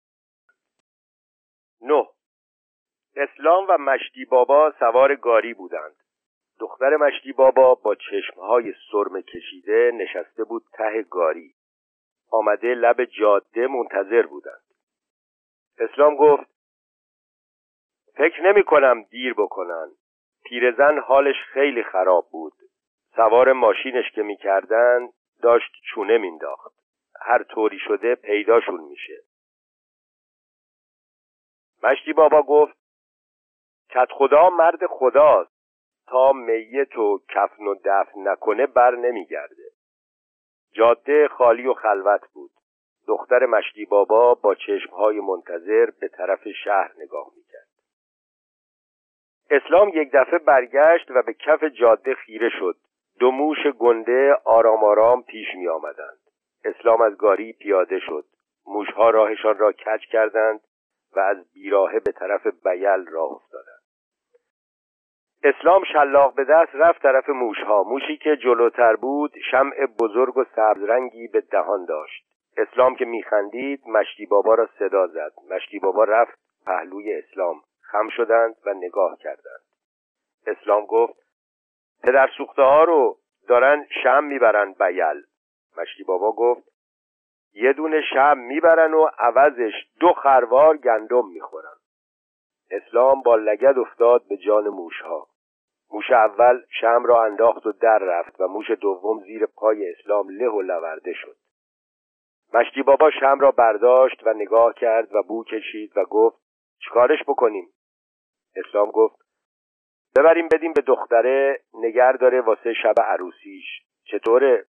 نه. 1.81 2.09
اسلام 3.17 3.67
و 3.69 3.79
مشتی 3.79 4.25
بابا 4.25 4.75
سوار 4.79 5.15
گاری 5.17 5.55
بودند. 5.55 5.97
دختر 6.59 6.97
مشتی 6.97 7.33
بابا 7.33 7.75
با 7.75 7.95
چشمهای 7.95 8.75
سرم 8.93 9.21
کشیده 9.21 9.91
نشسته 9.95 10.45
بود 10.45 10.65
ته 10.73 11.03
گاری. 11.03 11.55
آمده 12.31 12.75
لب 12.75 13.05
جاده 13.05 13.67
منتظر 13.67 14.27
بودند. 14.27 14.63
اسلام 15.79 16.17
گفت 16.17 16.51
فکر 18.17 18.43
نمی 18.43 18.65
کنم 18.65 19.03
دیر 19.03 19.35
بکنن. 19.35 19.91
پیرزن 20.45 20.99
حالش 20.99 21.37
خیلی 21.53 21.83
خراب 21.83 22.29
بود. 22.31 22.53
سوار 23.17 23.53
ماشینش 23.53 24.11
که 24.15 24.23
می‌کردن 24.23 25.09
داشت 25.43 25.73
چونه 25.95 26.19
مینداخت 26.19 26.73
هر 27.21 27.43
طوری 27.43 27.79
شده 27.79 28.15
پیداشون 28.15 28.81
میشه. 28.81 29.23
مشتی 31.83 32.13
بابا 32.13 32.43
گفت 32.43 32.79
کت 33.91 34.09
خدا 34.13 34.51
مرد 34.51 34.87
خداست. 34.87 35.59
تا 36.07 36.33
میت 36.33 36.97
و 36.97 37.21
کفن 37.29 37.67
و 37.67 37.75
دفن 37.85 38.29
نکنه 38.29 38.67
بر 38.67 38.91
نمیگرده. 38.91 39.58
جاده 40.79 41.29
خالی 41.29 41.67
و 41.67 41.75
خلوت 41.75 42.21
بود. 42.33 42.51
دختر 43.07 43.47
مشتی 43.47 43.85
بابا 43.85 44.35
با 44.35 44.55
چشمهای 44.55 45.21
منتظر 45.21 45.91
به 46.01 46.09
طرف 46.09 46.49
شهر 46.65 46.93
نگاه 46.99 47.31
می‌کرد. 47.37 47.69
اسلام 49.51 49.89
یک 49.89 50.11
دفعه 50.13 50.39
برگشت 50.39 51.11
و 51.11 51.23
به 51.23 51.33
کف 51.33 51.65
جاده 51.65 52.15
خیره 52.15 52.49
شد. 52.59 52.77
دو 53.19 53.31
موش 53.31 53.67
گنده 53.79 54.35
آرام 54.45 54.85
آرام 54.85 55.23
پیش 55.23 55.47
می 55.55 55.69
آمدند 55.69 56.19
اسلام 56.65 57.01
از 57.01 57.17
گاری 57.17 57.53
پیاده 57.53 57.99
شد. 57.99 58.25
موشها 58.67 59.11
راهشان 59.11 59.59
را 59.59 59.73
کج 59.73 60.01
کردند 60.13 60.61
و 61.17 61.21
از 61.21 61.53
بیراهه 61.53 62.01
به 62.01 62.13
طرف 62.13 62.47
بیل 62.47 63.07
راه 63.07 63.33
افتادند. 63.33 63.78
اسلام 65.43 65.85
شلاق 65.85 66.35
به 66.35 66.45
دست 66.45 66.75
رفت 66.75 67.03
طرف 67.03 67.29
موشها. 67.29 67.83
موشی 67.83 68.17
که 68.17 68.37
جلوتر 68.37 68.97
بود 68.97 69.33
شمع 69.51 69.87
بزرگ 70.01 70.37
و 70.37 70.45
سبزرنگی 70.57 71.29
به 71.29 71.41
دهان 71.41 71.85
داشت. 71.85 72.25
اسلام 72.57 72.97
که 72.97 73.05
میخندید 73.05 73.83
مشتی 73.89 74.27
بابا 74.27 74.55
را 74.55 74.69
صدا 74.79 75.07
زد. 75.07 75.33
مشتی 75.51 75.79
بابا 75.79 76.05
رفت 76.05 76.39
پهلوی 76.67 77.15
اسلام. 77.15 77.61
خم 77.83 78.09
شدند 78.09 78.55
و 78.67 78.75
نگاه 78.75 79.19
کردند. 79.19 79.61
اسلام 80.47 80.87
گفت 80.87 81.15
پدر 82.03 82.31
سوخته 82.37 82.63
ها 82.63 82.85
رو 82.85 83.17
دارن 83.49 83.87
شم 84.03 84.25
می‌برن 84.25 84.73
بیل. 84.73 85.23
مشتی 85.79 86.05
بابا 86.05 86.33
گفت 86.33 86.69
یه 87.55 87.73
دونه 87.73 88.01
شم 88.03 88.39
می‌برن 88.39 88.95
و 88.95 89.09
عوضش 89.19 89.73
دو 90.01 90.13
خروار 90.13 90.77
گندم 90.77 91.29
می‌خورن. 91.29 91.78
اسلام 92.71 93.23
با 93.23 93.37
لگد 93.37 93.79
افتاد 93.79 94.29
به 94.29 94.37
جان 94.37 94.69
موشها. 94.69 95.29
موش 95.91 96.11
اول 96.11 96.63
شم 96.81 97.05
را 97.05 97.25
انداخت 97.25 97.67
و 97.67 97.73
در 97.73 97.99
رفت 97.99 98.41
و 98.41 98.49
موش 98.49 98.71
دوم 98.71 99.21
زیر 99.21 99.47
پای 99.47 99.91
اسلام 99.91 100.29
له 100.29 100.49
و 100.49 100.63
لورده 100.63 101.13
شد. 101.13 101.37
مشتی 102.55 102.83
بابا 102.83 103.11
شم 103.11 103.41
را 103.41 103.51
برداشت 103.51 104.27
و 104.27 104.33
نگاه 104.33 104.75
کرد 104.75 105.15
و 105.15 105.23
بو 105.23 105.45
کشید 105.45 105.93
و 105.97 106.05
گفت 106.05 106.39
چیکارش 106.79 107.23
بکنیم؟ 107.29 107.69
اسلام 108.57 108.91
گفت 108.91 109.17
ببریم 110.17 110.49
بدیم 110.49 110.73
به 110.73 110.81
دختره 110.81 111.61
نگر 111.75 112.13
داره 112.13 112.41
واسه 112.41 112.75
شب 112.83 112.95
عروسیش. 113.05 113.67
چطوره؟ 114.05 114.65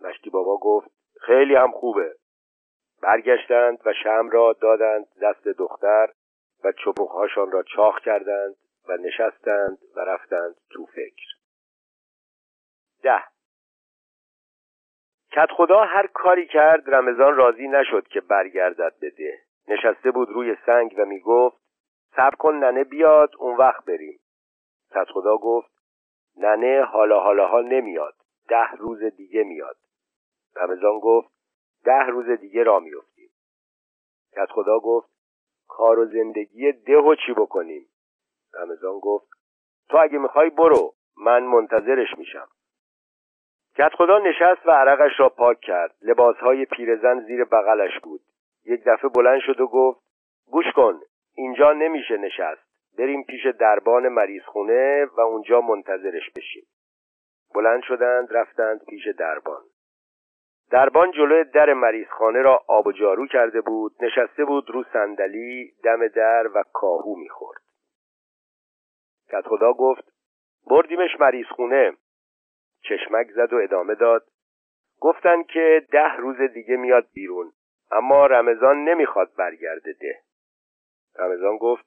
مشتی 0.00 0.30
بابا 0.30 0.56
گفت 0.56 0.90
خیلی 1.20 1.54
هم 1.54 1.72
خوبه. 1.72 2.14
برگشتند 3.02 3.78
و 3.84 3.92
شم 4.02 4.28
را 4.32 4.52
دادند 4.60 5.06
دست 5.22 5.48
دختر 5.48 6.12
و 6.64 6.72
چپخهاشان 6.72 7.50
را 7.50 7.62
چاخ 7.62 8.00
کردند 8.00 8.56
و 8.88 8.96
نشستند 8.96 9.78
و 9.96 10.00
رفتند 10.00 10.54
تو 10.70 10.86
فکر. 10.86 11.26
ده. 13.02 13.22
کت 15.32 15.48
خدا 15.56 15.84
هر 15.84 16.06
کاری 16.06 16.46
کرد 16.46 16.94
رمضان 16.94 17.36
راضی 17.36 17.68
نشد 17.68 18.08
که 18.08 18.20
برگردد 18.20 18.94
بده 19.02 19.38
نشسته 19.68 20.10
بود 20.10 20.30
روی 20.30 20.56
سنگ 20.66 20.94
و 20.98 21.04
می‌گفت 21.04 21.56
صبر 22.16 22.36
کن 22.36 22.54
ننه 22.54 22.84
بیاد 22.84 23.30
اون 23.38 23.56
وقت 23.56 23.84
بریم. 23.84 24.20
کت 24.90 25.08
خدا 25.12 25.36
گفت 25.36 25.70
ننه 26.36 26.82
حالا 26.82 27.20
حالا 27.20 27.48
ها 27.48 27.60
نمیاد 27.60 28.14
ده 28.48 28.70
روز 28.70 29.02
دیگه 29.04 29.42
میاد. 29.42 29.76
رمضان 30.56 30.98
گفت 30.98 31.28
ده 31.84 32.06
روز 32.06 32.30
دیگه 32.30 32.62
را 32.62 32.80
میفتیم 32.80 33.30
کت 34.32 34.50
خدا 34.50 34.78
گفت 34.78 35.15
کار 35.68 35.98
و 35.98 36.06
زندگی 36.06 36.72
ده 36.72 37.16
چی 37.26 37.32
بکنیم؟ 37.32 37.86
رمضان 38.54 38.98
گفت 38.98 39.28
تو 39.88 39.96
اگه 39.96 40.18
می‌خوای 40.18 40.50
برو 40.50 40.94
من 41.16 41.42
منتظرش 41.42 42.18
میشم. 42.18 42.48
کت 43.78 43.92
خدا 43.94 44.18
نشست 44.18 44.66
و 44.66 44.70
عرقش 44.70 45.20
را 45.20 45.28
پاک 45.28 45.60
کرد. 45.60 45.94
لباسهای 46.02 46.64
پیرزن 46.64 47.20
زیر 47.20 47.44
بغلش 47.44 48.00
بود. 48.02 48.20
یک 48.64 48.82
دفعه 48.86 49.10
بلند 49.10 49.40
شد 49.40 49.60
و 49.60 49.66
گفت 49.66 50.00
گوش 50.50 50.72
کن 50.76 51.00
اینجا 51.34 51.72
نمیشه 51.72 52.16
نشست. 52.16 52.66
بریم 52.98 53.24
پیش 53.24 53.46
دربان 53.46 54.08
مریض 54.08 54.42
خونه 54.42 55.04
و 55.16 55.20
اونجا 55.20 55.60
منتظرش 55.60 56.30
بشیم. 56.36 56.66
بلند 57.54 57.82
شدند 57.82 58.28
رفتند 58.30 58.84
پیش 58.84 59.08
دربان. 59.18 59.62
دربان 60.70 61.10
جلوی 61.10 61.44
در 61.44 61.72
مریضخانه 61.72 62.42
را 62.42 62.64
آب 62.68 62.86
و 62.86 62.92
جارو 62.92 63.26
کرده 63.26 63.60
بود 63.60 63.92
نشسته 64.00 64.44
بود 64.44 64.70
رو 64.70 64.84
صندلی 64.92 65.72
دم 65.84 66.08
در 66.08 66.50
و 66.54 66.64
کاهو 66.72 67.16
می‌خورد. 67.16 67.62
کت 69.28 69.48
خدا 69.48 69.72
گفت 69.72 70.12
بردیمش 70.66 71.20
مریض 71.20 71.46
خونه 71.46 71.96
چشمک 72.82 73.30
زد 73.30 73.52
و 73.52 73.56
ادامه 73.56 73.94
داد 73.94 74.26
گفتن 75.00 75.42
که 75.42 75.86
ده 75.92 76.16
روز 76.16 76.40
دیگه 76.40 76.76
میاد 76.76 77.06
بیرون 77.12 77.52
اما 77.90 78.26
رمضان 78.26 78.84
نمی‌خواد 78.84 79.34
برگرده 79.38 79.92
ده. 79.92 80.20
رمضان 81.18 81.56
گفت 81.56 81.86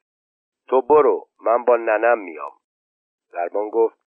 تو 0.68 0.82
برو 0.82 1.28
من 1.46 1.63
با 1.63 1.78
ننم 1.78 2.20
میام. 2.20 2.52
دربان 3.34 3.70
گفت 3.70 4.00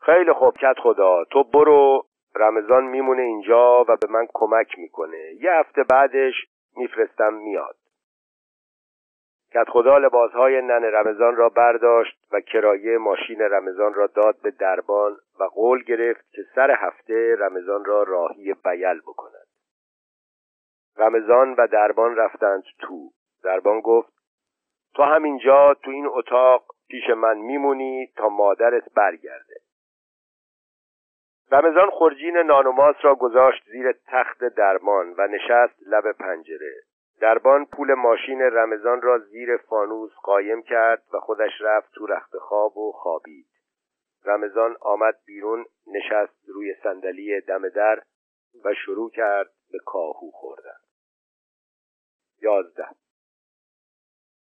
خیلی 0.00 0.32
خوب 0.32 0.56
کت 0.56 0.78
خدا 0.82 1.24
تو 1.24 1.44
برو 1.44 2.06
رمضان 2.36 2.84
میمونه 2.84 3.22
اینجا 3.22 3.84
و 3.88 3.96
به 3.96 4.08
من 4.10 4.26
کمک 4.34 4.78
می‌کنه. 4.78 5.34
یه 5.40 5.52
هفته 5.52 5.82
بعدش 5.82 6.34
میفرستم 6.76 7.34
میاد. 7.34 7.76
کت 9.54 9.68
خدا 9.68 9.98
لباسهای 9.98 10.62
نن 10.62 10.84
رمضان 10.84 11.36
را 11.36 11.48
برداشت 11.48 12.26
و 12.32 12.40
کرایه 12.40 12.98
ماشین 12.98 13.40
رمضان 13.40 13.94
را 13.94 14.06
داد 14.06 14.36
به 14.42 14.50
دربان 14.50 15.16
و 15.40 15.44
قول 15.44 15.82
گرفت 15.82 16.32
که 16.32 16.42
سر 16.54 16.70
هفته 16.70 17.36
رمضان 17.38 17.84
را 17.84 18.02
راهی 18.02 18.54
بیل 18.54 19.00
بکند. 19.00 19.46
رمضان 20.96 21.54
و 21.54 21.66
دربان 21.66 22.16
رفتند 22.16 22.62
تو. 22.78 23.10
دربان 23.44 23.80
گفت 23.80 24.12
تو 24.94 25.02
همینجا 25.02 25.74
تو 25.74 25.90
این 25.90 26.06
اتاق 26.06 26.64
پیش 26.88 27.10
من 27.10 27.38
میمونی 27.38 28.12
تا 28.16 28.28
مادرت 28.28 28.92
برگرده. 28.94 29.63
رمضان 31.54 31.90
خورجین 31.90 32.36
نانوماس 32.36 32.96
را 33.02 33.14
گذاشت 33.14 33.64
زیر 33.64 33.92
تخت 33.92 34.44
درمان 34.44 35.14
و 35.18 35.26
نشست 35.26 35.74
لب 35.86 36.12
پنجره. 36.12 36.74
دربان 37.20 37.66
پول 37.66 37.94
ماشین 37.94 38.42
رمضان 38.42 39.02
را 39.02 39.18
زیر 39.18 39.56
فانوس 39.56 40.12
قایم 40.22 40.62
کرد 40.62 41.02
و 41.12 41.20
خودش 41.20 41.52
رفت 41.60 41.92
تو 41.92 42.06
رخت 42.06 42.36
خواب 42.36 42.76
و 42.76 42.92
خوابید. 42.92 43.46
رمضان 44.24 44.76
آمد 44.80 45.14
بیرون 45.26 45.64
نشست 45.86 46.48
روی 46.48 46.74
صندلی 46.82 47.40
دم 47.40 47.68
در 47.68 48.02
و 48.64 48.74
شروع 48.74 49.10
کرد 49.10 49.50
به 49.72 49.78
کاهو 49.78 50.30
خوردن. 50.30 50.80
یازده. 52.42 52.86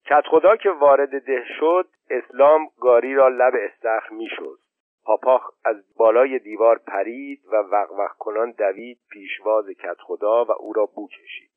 کت 0.05 0.23
خدا 0.31 0.55
که 0.55 0.69
وارد 0.69 1.25
ده 1.25 1.43
شد 1.59 1.87
اسلام 2.09 2.69
گاری 2.81 3.15
را 3.15 3.27
لب 3.27 3.53
استخر 3.55 4.09
می‌شد 4.13 4.59
پاپاخ 5.07 5.51
از 5.65 5.75
بالای 5.97 6.39
دیوار 6.39 6.77
پرید 6.77 7.45
و 7.45 7.55
وقوق 7.55 8.11
کنان 8.19 8.51
دوید 8.51 8.99
پیشواز 9.09 9.69
کت 9.69 9.97
خدا 9.99 10.45
و 10.45 10.51
او 10.51 10.73
را 10.73 10.85
بو 10.85 11.07
کشید. 11.07 11.51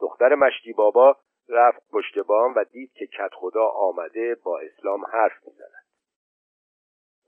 دختر 0.00 0.34
مشتی 0.34 0.72
بابا 0.72 1.16
رفت 1.48 1.90
پشت 1.92 2.18
بام 2.18 2.54
و 2.56 2.64
دید 2.64 2.92
که 2.92 3.06
کت 3.06 3.30
خدا 3.34 3.66
آمده 3.66 4.34
با 4.44 4.58
اسلام 4.58 5.04
حرف 5.04 5.46
می‌زند. 5.46 5.84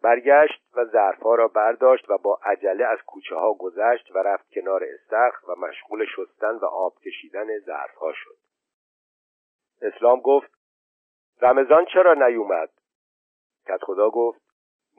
برگشت 0.03 0.63
و 0.75 0.85
ظرفها 0.85 1.35
را 1.35 1.49
برداشت 1.49 2.11
و 2.11 2.19
با 2.19 2.41
عجله 2.45 2.85
از 2.85 2.99
کوچه 3.07 3.37
ها 3.37 3.55
گذشت 3.55 4.11
و 4.15 4.19
رفت 4.19 4.51
کنار 4.51 4.85
استخر 4.85 5.51
و 5.51 5.55
مشغول 5.55 6.07
شستن 6.07 6.55
و 6.55 6.65
آب 6.65 6.99
کشیدن 6.99 7.59
ظرفها 7.59 8.13
شد. 8.13 8.37
اسلام 9.83 10.21
گفت 10.21 10.51
رمضان 11.43 11.87
چرا 11.93 12.15
نیومد؟ 12.15 12.71
کت 13.67 13.85
خدا 13.85 14.11
گفت 14.11 14.50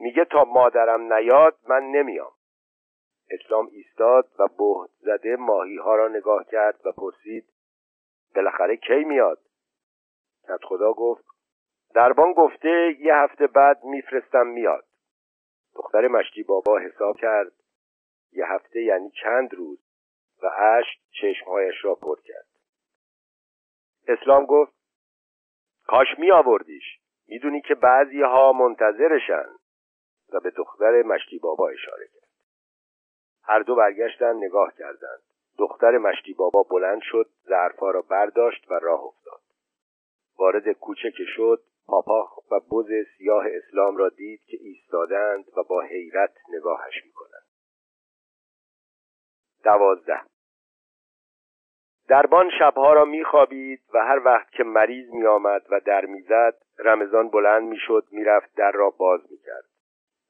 میگه 0.02 0.24
تا 0.24 0.44
مادرم 0.44 1.12
نیاد 1.12 1.58
من 1.68 1.82
نمیام. 1.82 2.32
اسلام 3.30 3.68
ایستاد 3.72 4.28
و 4.38 4.48
بهت 4.48 4.90
زده 5.00 5.36
ماهی 5.36 5.76
ها 5.76 5.96
را 5.96 6.08
نگاه 6.08 6.44
کرد 6.44 6.86
و 6.86 6.92
پرسید 6.92 7.44
بالاخره 8.34 8.76
کی 8.76 9.04
میاد؟ 9.04 9.38
کت 10.48 10.64
خدا 10.64 10.92
گفت 10.92 11.24
دربان 11.94 12.32
گفته 12.32 12.96
یه 13.00 13.14
هفته 13.14 13.46
بعد 13.46 13.84
میفرستم 13.84 14.46
میاد. 14.46 14.84
دختر 15.74 16.08
مشتی 16.08 16.42
بابا 16.42 16.78
حساب 16.78 17.16
کرد 17.16 17.52
یه 18.32 18.44
هفته 18.46 18.82
یعنی 18.82 19.10
چند 19.10 19.54
روز 19.54 19.78
و 20.42 20.46
اشک 20.46 20.98
چشمهایش 21.20 21.84
را 21.84 21.94
پر 21.94 22.20
کرد. 22.20 22.46
اسلام 24.08 24.46
گفت 24.46 24.72
کاش 25.86 26.08
می 26.18 26.30
آوردیش 26.30 26.98
می‌دونی 27.28 27.60
که 27.60 27.74
بعضی 27.74 28.22
ها 28.22 28.52
منتظرشن. 28.52 29.61
و 30.34 30.40
به 30.40 30.50
دختر 30.50 31.02
مشتی 31.02 31.38
بابا 31.38 31.68
اشاره 31.68 32.06
کرد. 32.06 32.28
هر 33.44 33.60
دو 33.60 33.74
برگشتن 33.74 34.36
نگاه 34.36 34.74
کردند. 34.78 35.22
دختر 35.58 35.98
مشتی 35.98 36.34
بابا 36.34 36.62
بلند 36.62 37.00
شد 37.02 37.28
ظرفها 37.48 37.90
را 37.90 38.02
برداشت 38.02 38.70
و 38.70 38.74
راه 38.74 39.04
افتاد. 39.04 39.40
وارد 40.38 40.72
کوچه 40.72 41.10
که 41.10 41.24
شد 41.36 41.62
پاپاخ 41.86 42.50
و 42.50 42.60
بز 42.60 43.06
سیاه 43.18 43.44
اسلام 43.46 43.96
را 43.96 44.08
دید 44.08 44.40
که 44.44 44.56
ایستادند 44.60 45.44
و 45.56 45.62
با 45.62 45.80
حیرت 45.80 46.34
نگاهش 46.48 47.04
می‌کنند. 47.04 47.46
دوازده. 49.64 50.20
دربان 52.08 52.50
شبها 52.58 52.92
را 52.92 53.04
میخوابید 53.04 53.82
و 53.94 53.98
هر 53.98 54.22
وقت 54.24 54.50
که 54.50 54.64
مریض 54.64 55.10
میآمد 55.12 55.66
و 55.70 55.80
در 55.80 56.04
می‌زد 56.04 56.62
رمضان 56.78 57.28
بلند 57.28 57.62
می‌شد 57.62 58.06
می‌رفت 58.10 58.54
در 58.54 58.72
را 58.72 58.90
باز 58.90 59.20
می‌کرد. 59.30 59.71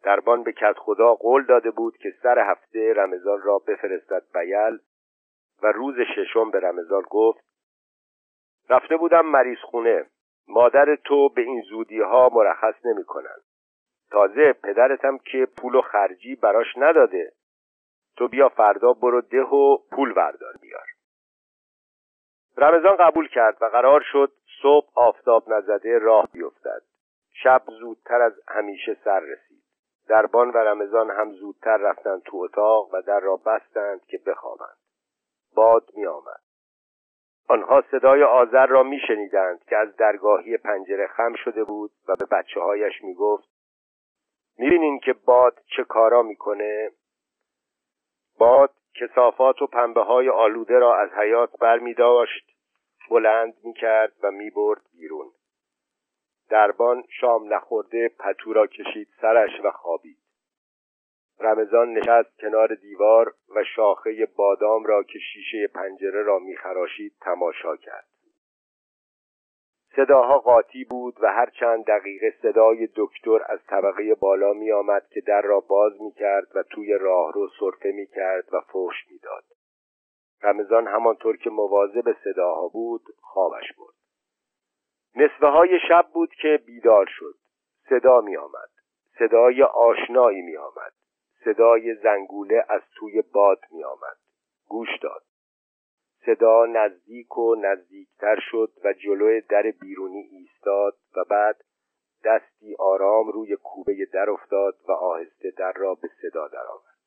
دربان 0.02 0.42
به 0.42 0.52
کت 0.52 0.78
خدا 0.78 1.14
قول 1.14 1.44
داده 1.44 1.70
بود 1.70 1.96
که 1.96 2.14
سر 2.22 2.38
هفته 2.38 2.94
رمضان 2.94 3.42
را 3.42 3.58
بفرستد 3.58 4.22
بیل 4.34 4.78
و 5.62 5.72
روز 5.72 5.94
ششم 6.16 6.50
به 6.50 6.60
رمضان 6.60 7.02
گفت 7.10 7.44
رفته 8.70 8.96
بودم 8.96 9.26
مریض 9.26 9.58
خونه 9.58 10.06
مادر 10.48 10.96
تو 10.96 11.28
به 11.28 11.42
این 11.42 11.62
زودی 11.62 12.00
ها 12.00 12.30
مرخص 12.32 12.74
نمی 12.86 13.04
کنن. 13.04 13.36
تازه 14.10 14.52
پدرتم 14.52 15.18
که 15.18 15.48
پول 15.56 15.74
و 15.74 15.80
خرجی 15.80 16.36
براش 16.36 16.66
نداده. 16.76 17.32
تو 18.16 18.28
بیا 18.28 18.48
فردا 18.48 18.92
برو 18.92 19.20
ده 19.20 19.42
و 19.42 19.76
پول 19.90 20.12
بردار 20.12 20.54
بیار. 20.60 20.86
رمضان 22.56 22.96
قبول 22.96 23.28
کرد 23.28 23.56
و 23.60 23.64
قرار 23.64 24.00
شد 24.12 24.32
صبح 24.62 24.88
آفتاب 24.94 25.52
نزده 25.52 25.98
راه 25.98 26.28
بیفتد. 26.32 26.82
شب 27.42 27.62
زودتر 27.80 28.22
از 28.22 28.32
همیشه 28.48 28.96
سر 29.04 29.20
رسید. 29.20 29.61
دربان 30.12 30.50
و 30.50 30.56
رمضان 30.56 31.10
هم 31.10 31.32
زودتر 31.32 31.76
رفتند 31.76 32.22
تو 32.22 32.36
اتاق 32.36 32.94
و 32.94 33.02
در 33.02 33.20
را 33.20 33.36
بستند 33.36 34.04
که 34.06 34.18
بخوابند. 34.26 34.76
باد 35.54 35.90
می 35.94 36.06
آمد 36.06 36.40
آنها 37.48 37.82
صدای 37.90 38.22
آذر 38.22 38.66
را 38.66 38.82
میشنیدند 38.82 39.64
که 39.64 39.76
از 39.76 39.96
درگاهی 39.96 40.56
پنجره 40.56 41.06
خم 41.06 41.34
شده 41.44 41.64
بود 41.64 41.90
و 42.08 42.16
به 42.16 42.26
بچه 42.26 42.60
هایش 42.60 43.04
می 43.04 43.14
گفت 43.14 43.48
می‌بینین 44.58 44.98
که 44.98 45.12
باد 45.12 45.60
چه 45.76 45.84
کارا 45.84 46.22
می‌کنه؟ 46.22 46.90
باد 48.38 48.70
کسافات 49.00 49.62
و 49.62 49.66
پنبه 49.66 50.02
های 50.02 50.28
آلوده 50.28 50.78
را 50.78 50.96
از 51.00 51.10
حیات 51.10 51.58
بر 51.60 51.78
می 51.78 51.94
داشت 51.94 52.50
بلند 53.10 53.54
می 53.64 53.72
کرد 53.72 54.12
و 54.22 54.30
می 54.30 54.50
برد 54.50 54.82
بیرون. 54.92 55.30
دربان 56.52 57.04
شام 57.20 57.54
نخورده 57.54 58.08
پتو 58.08 58.52
را 58.52 58.66
کشید 58.66 59.08
سرش 59.20 59.50
و 59.64 59.70
خوابید 59.70 60.18
رمضان 61.40 61.92
نشست 61.92 62.38
کنار 62.38 62.74
دیوار 62.74 63.34
و 63.56 63.64
شاخه 63.76 64.28
بادام 64.36 64.84
را 64.84 65.02
که 65.02 65.18
شیشه 65.18 65.66
پنجره 65.66 66.22
را 66.22 66.38
میخراشید 66.38 67.12
تماشا 67.20 67.76
کرد 67.76 68.08
صداها 69.96 70.38
قاطی 70.38 70.84
بود 70.84 71.16
و 71.20 71.26
هر 71.26 71.50
چند 71.60 71.84
دقیقه 71.84 72.34
صدای 72.42 72.88
دکتر 72.96 73.44
از 73.46 73.58
طبقه 73.66 74.14
بالا 74.14 74.52
می 74.52 74.72
آمد 74.72 75.08
که 75.10 75.20
در 75.20 75.42
را 75.42 75.60
باز 75.60 75.92
می 76.00 76.12
کرد 76.12 76.46
و 76.54 76.62
توی 76.62 76.98
راهرو 77.00 77.48
سرفه 77.60 77.92
می 77.92 78.06
کرد 78.06 78.54
و 78.54 78.60
فوش 78.60 78.94
می 79.10 79.18
داد. 79.18 79.44
رمضان 80.42 80.86
همانطور 80.86 81.36
که 81.36 81.50
به 82.04 82.16
صداها 82.24 82.68
بود 82.68 83.02
خوابش 83.20 83.72
برد. 83.78 84.01
نصفه 85.16 85.46
های 85.46 85.78
شب 85.88 86.06
بود 86.12 86.34
که 86.34 86.62
بیدار 86.66 87.06
شد. 87.08 87.34
صدا 87.88 88.20
می 88.20 88.36
آمد. 88.36 88.70
صدای 89.18 89.62
آشنایی 89.62 90.42
می 90.42 90.56
آمد. 90.56 90.92
صدای 91.44 91.94
زنگوله 91.94 92.64
از 92.68 92.82
توی 92.96 93.22
باد 93.22 93.60
می 93.70 93.84
آمد. 93.84 94.16
گوش 94.68 94.88
داد. 95.02 95.22
صدا 96.26 96.66
نزدیک 96.66 97.38
و 97.38 97.54
نزدیکتر 97.54 98.38
شد 98.50 98.72
و 98.84 98.92
جلوی 98.92 99.40
در 99.40 99.62
بیرونی 99.80 100.20
ایستاد 100.20 100.96
و 101.16 101.24
بعد 101.24 101.64
دستی 102.24 102.76
آرام 102.78 103.28
روی 103.28 103.56
کوبه 103.56 104.06
در 104.12 104.30
افتاد 104.30 104.74
و 104.88 104.92
آهسته 104.92 105.50
در 105.50 105.72
را 105.72 105.94
به 105.94 106.08
صدا 106.22 106.48
درآورد. 106.48 106.98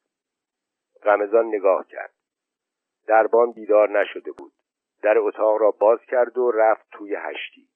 رمضان 1.03 1.45
نگاه 1.45 1.87
کرد. 1.87 2.13
دربان 3.07 3.51
بیدار 3.51 3.99
نشده 3.99 4.31
بود. 4.31 4.53
در 5.01 5.17
اتاق 5.17 5.61
را 5.61 5.71
باز 5.71 5.99
کرد 6.01 6.37
و 6.37 6.51
رفت 6.51 6.87
توی 6.91 7.15
هشتی. 7.15 7.67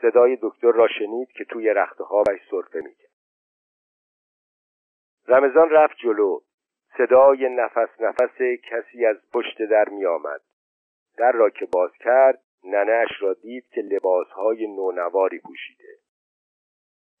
صدای 0.00 0.38
دکتر 0.42 0.72
را 0.72 0.88
شنید 0.88 1.28
که 1.28 1.44
توی 1.44 1.70
رخت 1.70 2.02
خوابش 2.02 2.40
سرفه 2.50 2.80
می‌کرد. 2.80 3.10
رمضان 5.28 5.70
رفت 5.70 5.96
جلو. 5.96 6.40
صدای 6.98 7.48
نفس 7.48 8.00
نفس 8.00 8.42
کسی 8.70 9.06
از 9.06 9.16
پشت 9.32 9.62
در 9.62 9.88
می 9.88 10.06
آمد 10.06 10.40
در 11.16 11.32
را 11.32 11.50
که 11.50 11.66
باز 11.66 11.90
کرد 11.92 12.42
ننهش 12.64 13.10
را 13.20 13.34
دید 13.34 13.68
که 13.68 13.80
لباسهای 13.80 14.66
نونواری 14.66 15.38
پوشیده. 15.38 15.98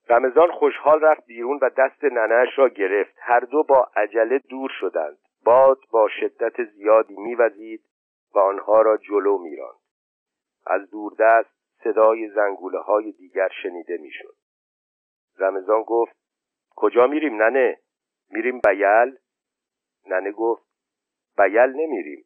رمضان 0.08 0.50
خوشحال 0.50 1.00
رفت 1.00 1.26
بیرون 1.26 1.58
و 1.62 1.70
دست 1.78 2.04
ننهش 2.04 2.58
را 2.58 2.68
گرفت. 2.68 3.14
هر 3.18 3.40
دو 3.40 3.62
با 3.62 3.90
عجله 3.96 4.38
دور 4.38 4.70
شدند. 4.80 5.18
باد 5.44 5.78
با 5.90 6.08
شدت 6.20 6.64
زیادی 6.64 7.16
میوزید 7.16 7.84
و 8.34 8.38
آنها 8.38 8.82
را 8.82 8.96
جلو 8.96 9.38
میراند. 9.38 9.78
از 10.66 10.90
دوردست 10.90 11.57
صدای 11.84 12.28
زنگوله 12.28 12.78
های 12.78 13.12
دیگر 13.12 13.48
شنیده 13.62 13.96
می‌شد. 13.96 14.36
رمضان 15.38 15.82
گفت 15.82 16.16
کجا 16.76 17.06
میریم 17.06 17.42
ننه؟ 17.42 17.78
میریم 18.30 18.60
بیل؟ 18.60 19.18
ننه 20.06 20.32
گفت 20.32 20.66
بیل 21.38 21.70
نمیریم 21.70 22.24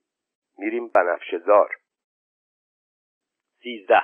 میریم 0.58 0.88
بنفشزار 0.88 1.76
سیزده. 3.62 4.02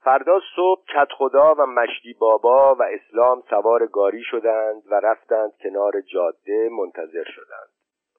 فردا 0.00 0.40
صبح 0.56 0.84
کت 0.84 1.08
خدا 1.18 1.54
و 1.54 1.66
مشتی 1.66 2.12
بابا 2.12 2.74
و 2.74 2.82
اسلام 2.82 3.42
سوار 3.50 3.86
گاری 3.86 4.22
شدند 4.22 4.82
و 4.86 4.94
رفتند 4.94 5.52
کنار 5.62 6.00
جاده 6.00 6.68
منتظر 6.68 7.24
شدند. 7.24 7.68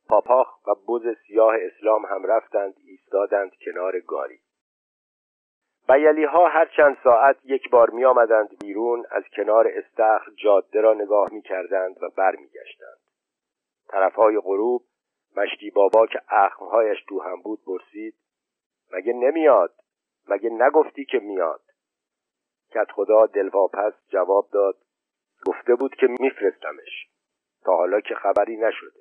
پاپاخ 0.09 0.67
و 0.67 0.75
بز 0.75 1.17
سیاه 1.27 1.55
اسلام 1.61 2.05
هم 2.05 2.25
رفتند 2.25 2.73
ایستادند 2.77 3.51
کنار 3.65 3.99
گاری. 3.99 4.39
بیلی 5.88 6.23
ها 6.23 6.47
هر 6.47 6.65
چند 6.65 6.97
ساعت 7.03 7.38
یک 7.43 7.69
بار 7.69 7.89
می 7.89 8.05
آمدند 8.05 8.59
بیرون 8.59 9.05
از 9.11 9.23
کنار 9.36 9.67
استخر 9.67 10.31
جاده 10.43 10.81
را 10.81 10.93
نگاه 10.93 11.33
می 11.33 11.41
کردند 11.41 12.03
و 12.03 12.09
بر 12.09 12.36
می 12.36 12.47
گشتند. 12.47 12.97
طرف 13.88 14.15
های 14.15 14.39
غروب 14.39 14.83
مشتی 15.38 15.69
بابا 15.69 16.07
که 16.07 16.21
اخمهایش 16.29 16.97
تو 17.07 17.21
هم 17.21 17.41
بود 17.41 17.59
برسید 17.67 18.15
مگه 18.91 19.13
نمیاد؟ 19.13 19.73
مگه 20.27 20.49
نگفتی 20.49 21.05
که 21.05 21.19
میاد؟ 21.19 21.61
کت 22.71 22.91
خدا 22.91 23.25
دلواپس 23.25 23.93
جواب 24.09 24.49
داد 24.51 24.75
گفته 25.47 25.75
بود 25.75 25.95
که 25.95 26.07
میفرستمش 26.19 27.07
تا 27.63 27.75
حالا 27.77 27.99
که 27.99 28.15
خبری 28.15 28.57
نشده. 28.57 28.99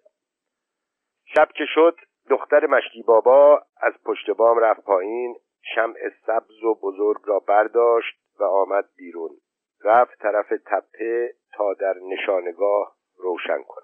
شب 1.24 1.48
که 1.52 1.64
شد 1.74 1.96
دختر 2.30 2.66
مشتی 2.66 3.02
بابا 3.02 3.62
از 3.76 3.92
پشت 4.04 4.30
بام 4.30 4.58
رفت 4.58 4.84
پایین 4.84 5.36
شمع 5.74 6.10
سبز 6.26 6.62
و 6.64 6.74
بزرگ 6.74 7.20
را 7.24 7.38
برداشت 7.38 8.16
و 8.40 8.44
آمد 8.44 8.84
بیرون. 8.96 9.30
رفت 9.84 10.18
طرف 10.18 10.48
تپه 10.48 11.34
تا 11.52 11.74
در 11.74 11.94
نشانگاه 12.12 12.96
روشن 13.16 13.62
کند. 13.62 13.83